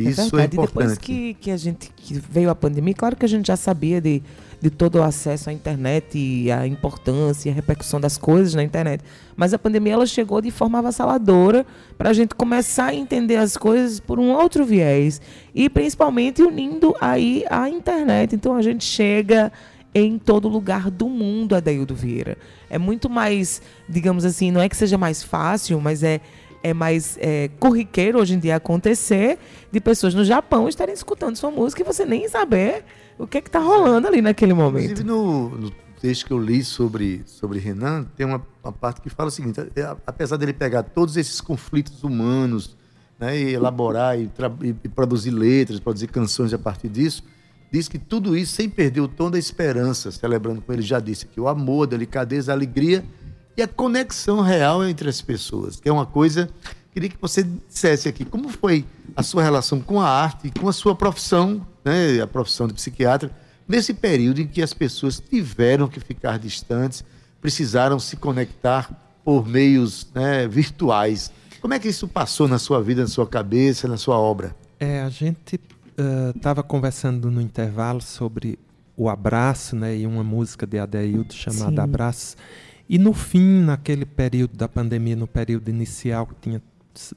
[0.08, 0.56] É isso é verdade.
[0.56, 1.00] E depois importante.
[1.00, 4.22] que, que a gente que veio a pandemia, claro que a gente já sabia de,
[4.62, 8.64] de todo o acesso à internet e a importância e a repercussão das coisas na
[8.64, 9.04] internet.
[9.36, 11.66] Mas a pandemia ela chegou de forma avassaladora
[11.98, 15.22] para a gente começar a entender as coisas por um outro viés.
[15.54, 18.36] E principalmente unindo aí a internet.
[18.36, 19.52] Então a gente chega
[19.94, 22.38] em todo lugar do mundo, Adaildo Vieira.
[22.70, 26.22] É muito mais, digamos assim, não é que seja mais fácil, mas é,
[26.62, 29.38] é mais é, corriqueiro hoje em dia acontecer
[29.72, 32.84] de pessoas no Japão estarem escutando sua música e você nem saber
[33.18, 35.04] o que é que tá rolando ali naquele Inclusive, momento.
[35.06, 39.30] no, no texto que eu li sobre, sobre Renan, tem uma, uma parte que fala
[39.30, 42.78] o seguinte: é, apesar dele pegar todos esses conflitos humanos,
[43.20, 44.30] né, e elaborar e,
[44.64, 47.24] e- produzir letras, produzir canções a partir disso,
[47.72, 51.26] diz que tudo isso sem perder o tom da esperança, celebrando, como ele já disse
[51.26, 53.04] aqui, o amor, a delicadeza, a alegria
[53.60, 56.50] e a conexão real entre as pessoas, que é uma coisa.
[56.94, 58.86] Queria que você dissesse aqui como foi
[59.16, 62.74] a sua relação com a arte e com a sua profissão, né, a profissão de
[62.74, 63.30] psiquiatra,
[63.68, 67.04] nesse período em que as pessoas tiveram que ficar distantes,
[67.42, 68.90] precisaram se conectar
[69.26, 71.30] por meios né, virtuais.
[71.60, 74.56] Como é que isso passou na sua vida, na sua cabeça, na sua obra?
[74.80, 75.60] É, a gente
[76.34, 78.58] estava conversando no intervalo sobre
[78.96, 81.80] o abraço, né, e uma música de Adeildo chamada Sim.
[81.80, 82.38] Abraço.
[82.90, 86.62] E no fim, naquele período da pandemia, no período inicial, que tinha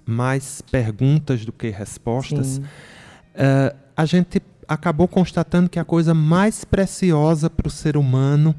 [0.05, 2.61] mais perguntas do que respostas,
[3.35, 8.55] eh, a gente acabou constatando que a coisa mais preciosa para o ser humano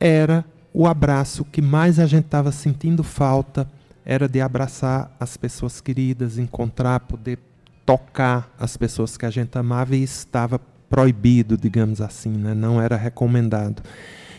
[0.00, 1.44] era o abraço.
[1.44, 3.68] Que mais a gente estava sentindo falta
[4.04, 7.38] era de abraçar as pessoas queridas, encontrar, poder
[7.84, 12.54] tocar as pessoas que a gente amava e estava proibido, digamos assim, né?
[12.54, 13.82] não era recomendado.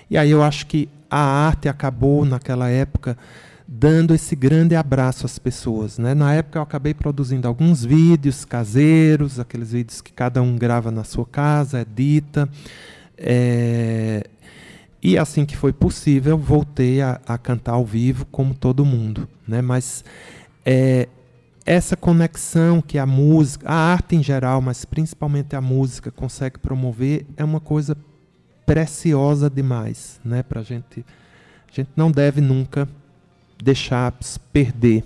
[0.10, 3.18] E aí eu acho que a arte acabou naquela época
[3.68, 5.98] dando esse grande abraço às pessoas.
[5.98, 6.14] Né?
[6.14, 11.04] Na época eu acabei produzindo alguns vídeos caseiros, aqueles vídeos que cada um grava na
[11.04, 12.50] sua casa, edita.
[13.18, 14.24] É,
[15.02, 19.28] E assim que foi possível, voltei a, a cantar ao vivo como todo mundo.
[19.48, 19.62] Né?
[19.62, 20.04] Mas
[20.66, 21.08] é,
[21.66, 27.26] essa conexão que a música, a arte em geral, mas principalmente a música, consegue promover
[27.38, 27.96] é uma coisa
[28.66, 30.44] preciosa demais, né?
[30.44, 31.06] Para gente,
[31.72, 32.88] a gente não deve nunca
[33.62, 34.14] deixar
[34.52, 35.04] perder.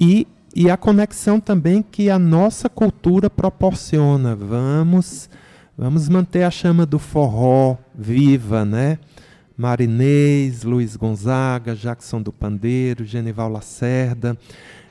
[0.00, 4.34] E, e a conexão também que a nossa cultura proporciona.
[4.34, 5.28] Vamos,
[5.76, 8.98] vamos manter a chama do forró viva, né?
[9.56, 14.38] Marinês, Luiz Gonzaga, Jackson do Pandeiro, Genival Lacerda.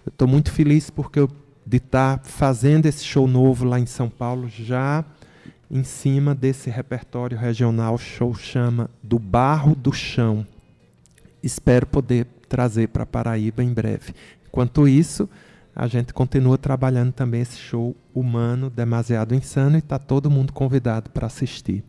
[0.05, 1.29] Eu estou muito feliz porque eu,
[1.65, 5.05] de estar fazendo esse show novo lá em São Paulo já
[5.69, 10.45] em cima desse repertório regional, show chama Do Barro do Chão.
[11.43, 14.13] Espero poder trazer para Paraíba em breve.
[14.47, 15.29] Enquanto isso,
[15.75, 21.09] a gente continua trabalhando também esse show humano, demasiado insano, e está todo mundo convidado
[21.09, 21.83] para assistir.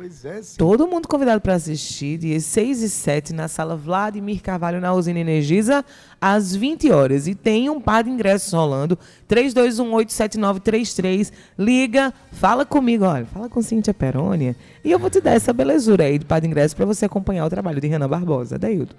[0.00, 0.56] Pois é, sim.
[0.56, 5.18] Todo mundo convidado para assistir, dias 6 e 7, na sala Vladimir Carvalho, na usina
[5.18, 5.84] Energisa,
[6.18, 7.26] às 20 horas.
[7.26, 8.98] E tem um par de ingressos rolando.
[9.28, 11.30] 32187933.
[11.58, 14.56] Liga, fala comigo, olha, fala com Cíntia Perônia.
[14.82, 17.44] E eu vou te dar essa belezura aí de par de ingressos para você acompanhar
[17.44, 18.58] o trabalho de Renan Barbosa.
[18.58, 18.96] Daildo.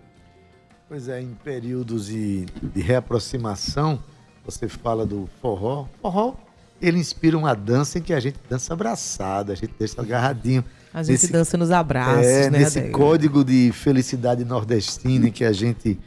[0.87, 3.97] Pois é, em períodos de, de reaproximação,
[4.45, 5.87] você fala do forró.
[5.99, 6.35] Forró,
[6.79, 10.63] ele inspira uma dança em que a gente dança abraçado, a gente deixa agarradinho.
[10.93, 15.97] A gente dança nos abraços, é, né, nesse código de felicidade nordestina que a gente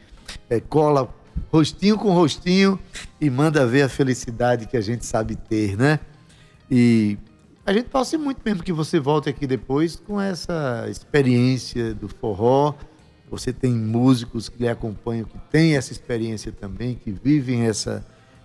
[0.50, 1.08] é, cola
[1.50, 2.78] rostinho com rostinho
[3.20, 6.00] e manda ver a felicidade que a gente sabe ter, né?
[6.70, 7.16] E
[7.64, 12.74] a gente torce muito mesmo que você volte aqui depois com essa experiência do forró.
[13.30, 18.04] Você tem músicos que lhe acompanham, que têm essa experiência também, que vivem essa,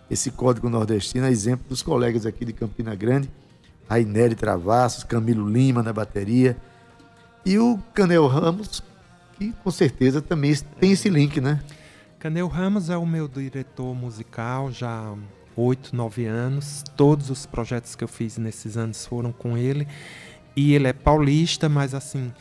[0.09, 3.29] esse código nordestino, a exemplo dos colegas aqui de Campina Grande,
[3.89, 6.55] Raineri Travassos, Camilo Lima na bateria,
[7.45, 8.83] e o Canel Ramos,
[9.37, 11.59] que com certeza também tem esse link, né?
[12.19, 15.15] Canel Ramos é o meu diretor musical já
[15.55, 16.83] oito, nove anos.
[16.95, 19.87] Todos os projetos que eu fiz nesses anos foram com ele.
[20.55, 22.31] E ele é paulista, mas assim,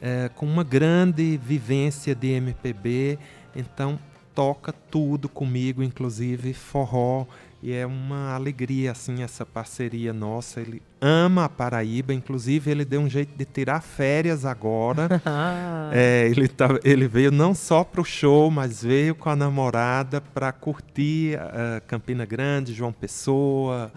[0.00, 3.18] é, com uma grande vivência de MPB.
[3.56, 3.98] Então
[4.34, 7.26] toca tudo comigo, inclusive forró.
[7.62, 10.60] E é uma alegria, assim, essa parceria nossa.
[10.60, 15.08] Ele ama a Paraíba, inclusive ele deu um jeito de tirar férias agora.
[15.24, 19.36] Ah, É, ele, tá- ele veio não só para o show, mas veio com a
[19.36, 23.92] namorada para curtir ah, Campina Grande, João Pessoa.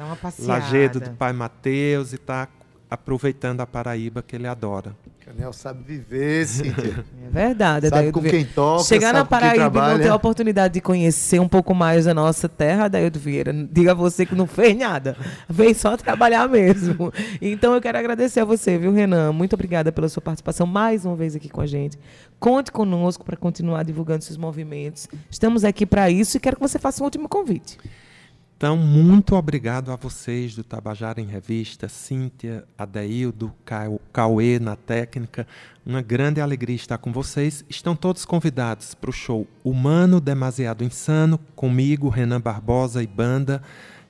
[0.47, 2.47] Lagedo do Pai Mateus e tá
[2.89, 4.95] aproveitando a Paraíba que ele adora.
[5.25, 7.03] Canel sabe viver, Cíntia.
[7.25, 7.89] É verdade.
[7.89, 11.49] sabe com quem toca, Chegar na Paraíba e não ter a oportunidade de conhecer um
[11.49, 15.17] pouco mais da nossa terra, Adaildo Vieira, diga a você que não fez nada.
[15.49, 17.11] Veio só trabalhar mesmo.
[17.41, 19.31] Então eu quero agradecer a você, viu, Renan?
[19.31, 21.97] Muito obrigada pela sua participação mais uma vez aqui com a gente.
[22.39, 25.07] Conte conosco para continuar divulgando seus movimentos.
[25.29, 27.79] Estamos aqui para isso e quero que você faça um último convite.
[28.57, 35.45] Então, muito obrigado a vocês do Tabajara em Revista, Cíntia, Adeildo, Cau- Cauê na técnica.
[35.85, 37.65] Uma grande alegria estar com vocês.
[37.69, 43.61] Estão todos convidados para o show Humano Demasiado Insano, comigo, Renan Barbosa e banda,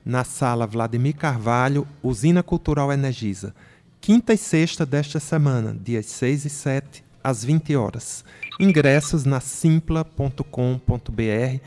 [0.04, 3.52] na sala Vladimir Carvalho, Usina Cultural Energisa.
[4.00, 8.24] Quinta e sexta desta semana, dias 6 e 7, às 20 horas.
[8.60, 11.60] Ingressos na simpla.com.br.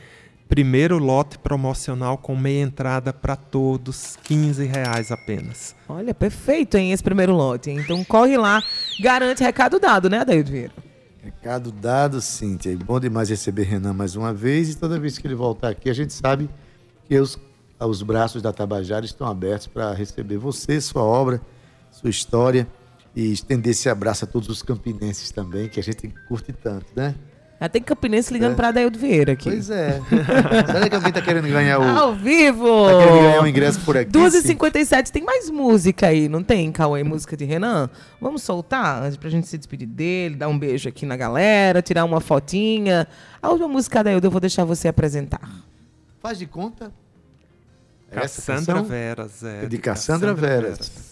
[0.50, 5.76] Primeiro lote promocional com meia entrada para todos, 15 reais apenas.
[5.88, 7.70] Olha, perfeito, hein, esse primeiro lote.
[7.70, 7.78] hein?
[7.78, 8.60] Então corre lá,
[9.00, 10.72] garante recado dado, né, Adaildo Vieira?
[11.22, 12.76] Recado dado, Cíntia.
[12.84, 14.70] Bom demais receber Renan mais uma vez.
[14.70, 16.50] E toda vez que ele voltar aqui, a gente sabe
[17.04, 17.38] que os,
[17.78, 21.40] os braços da Tabajara estão abertos para receber você, sua obra,
[21.92, 22.66] sua história.
[23.14, 27.14] E estender esse abraço a todos os campinenses também, que a gente curte tanto, né?
[27.60, 29.50] Já tem Campinense ligando para Adaildo Vieira aqui.
[29.50, 30.00] Pois é.
[30.66, 31.82] Será que alguém tá querendo ganhar o.
[31.82, 32.86] Ao vivo!
[32.86, 34.10] Tá querendo ganhar o ingresso por aqui?
[34.10, 37.04] 2h57, tem mais música aí, não tem, Cauê?
[37.04, 37.90] Música de Renan?
[38.18, 42.06] Vamos soltar antes pra gente se despedir dele, dar um beijo aqui na galera, tirar
[42.06, 43.06] uma fotinha.
[43.42, 45.46] A última música da Ilda eu vou deixar você apresentar.
[46.18, 46.90] Faz de conta.
[48.10, 48.82] É Cassandra?
[48.82, 49.64] Veras, é.
[49.64, 50.78] É de Cassandra Veras.
[50.78, 51.09] Faz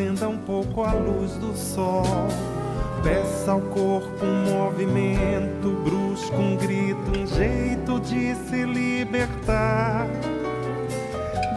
[0.00, 2.04] acenda um pouco a luz do sol.
[3.02, 10.06] Peça ao corpo um movimento brusco, um grito, um jeito de se libertar.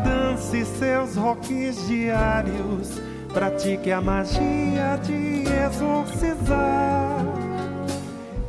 [0.03, 3.01] Dance seus rocks diários,
[3.33, 7.25] pratique a magia de exorcizar.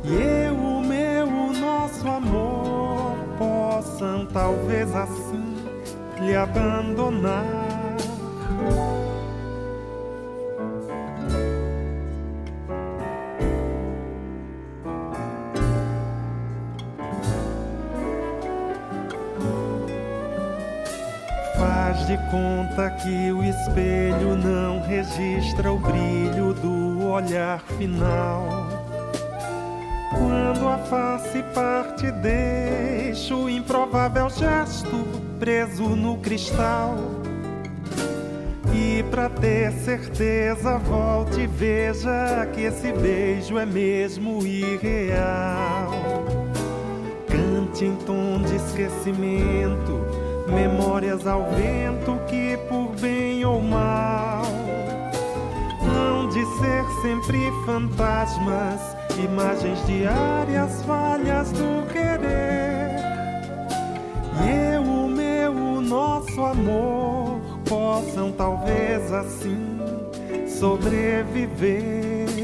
[0.03, 5.55] E eu, o meu, o nosso amor possam talvez assim
[6.21, 7.54] lhe abandonar.
[23.05, 28.67] Que o espelho não registra o brilho do olhar final.
[30.09, 35.05] Quando a face parte, deixa o improvável gesto
[35.39, 36.95] preso no cristal.
[38.73, 45.91] E pra ter certeza, volte e veja que esse beijo é mesmo irreal.
[47.27, 50.01] Cante em tom de esquecimento,
[50.47, 52.84] memórias ao vento que por
[53.45, 54.43] ou mal
[55.81, 58.81] hão de ser sempre fantasmas,
[59.23, 62.95] imagens diárias, falhas do querer.
[64.43, 69.79] E eu, o meu, o nosso amor possam talvez assim
[70.47, 72.34] sobreviver.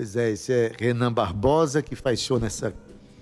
[0.00, 2.72] Pois é, esse é Renan Barbosa, que faz show nessa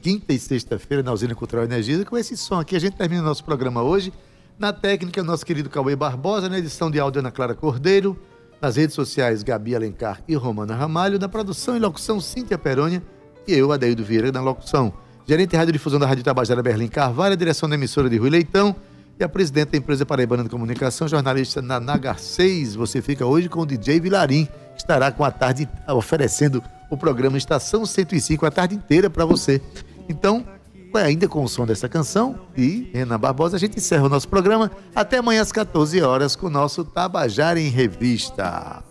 [0.01, 2.05] quinta e sexta-feira na Usina Cultural Energia.
[2.05, 4.12] Com esse som aqui, a gente termina o nosso programa hoje.
[4.57, 8.16] Na técnica, nosso querido Cauê Barbosa, na edição de áudio Ana Clara Cordeiro,
[8.62, 13.03] nas redes sociais Gabi Alencar e Romana Ramalho, na produção e locução Cíntia Perônia
[13.45, 14.93] e eu, Adeildo Vieira, na locução.
[15.26, 18.76] Gerente de Radiodifusão da Rádio Tabajara Berlim Carvalho, a direção da emissora de Rui Leitão
[19.18, 22.76] e a presidente da empresa Paraibana de Comunicação, jornalista Naná 6.
[22.76, 24.47] Você fica hoje com o DJ Vilarim,
[24.79, 29.61] estará com a tarde oferecendo o programa Estação 105 a tarde inteira para você.
[30.09, 30.45] Então,
[30.95, 34.70] ainda com o som dessa canção e Renan Barbosa, a gente encerra o nosso programa.
[34.95, 38.83] Até amanhã às 14 horas com o nosso Tabajara em Revista.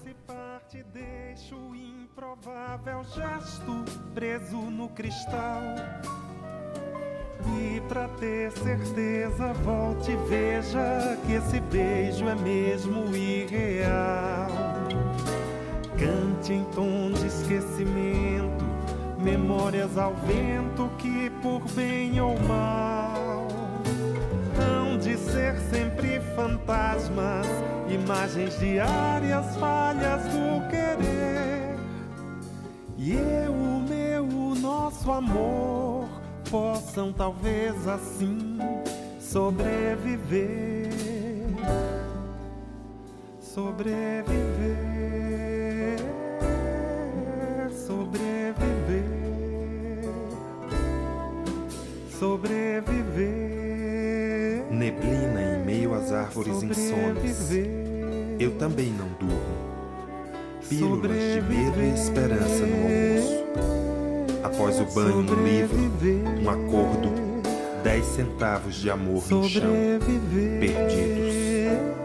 [4.14, 5.62] Preso no cristal.
[7.60, 14.48] E pra ter certeza, volte e veja que esse beijo é mesmo irreal.
[15.98, 18.66] Cante em tom de esquecimento,
[19.20, 23.48] memórias ao vento que por bem ou mal
[24.60, 27.48] hão de ser sempre fantasmas,
[27.89, 31.76] imagens diárias, falhas do querer.
[32.98, 36.08] E eu, o meu, o nosso amor
[36.50, 38.58] possam talvez assim
[39.20, 40.89] sobreviver.
[43.39, 44.97] Sobreviver,
[47.88, 49.06] sobreviver,
[52.20, 53.48] sobreviver.
[54.70, 57.50] Neblina em meio às árvores insones.
[58.38, 59.68] Eu também não durmo.
[60.68, 63.38] Pílulas de medo e esperança no almoço.
[64.44, 65.78] Após o banho no livro,
[66.42, 67.14] um acordo,
[67.84, 69.74] dez centavos de amor no chão,
[70.60, 71.97] perdidos.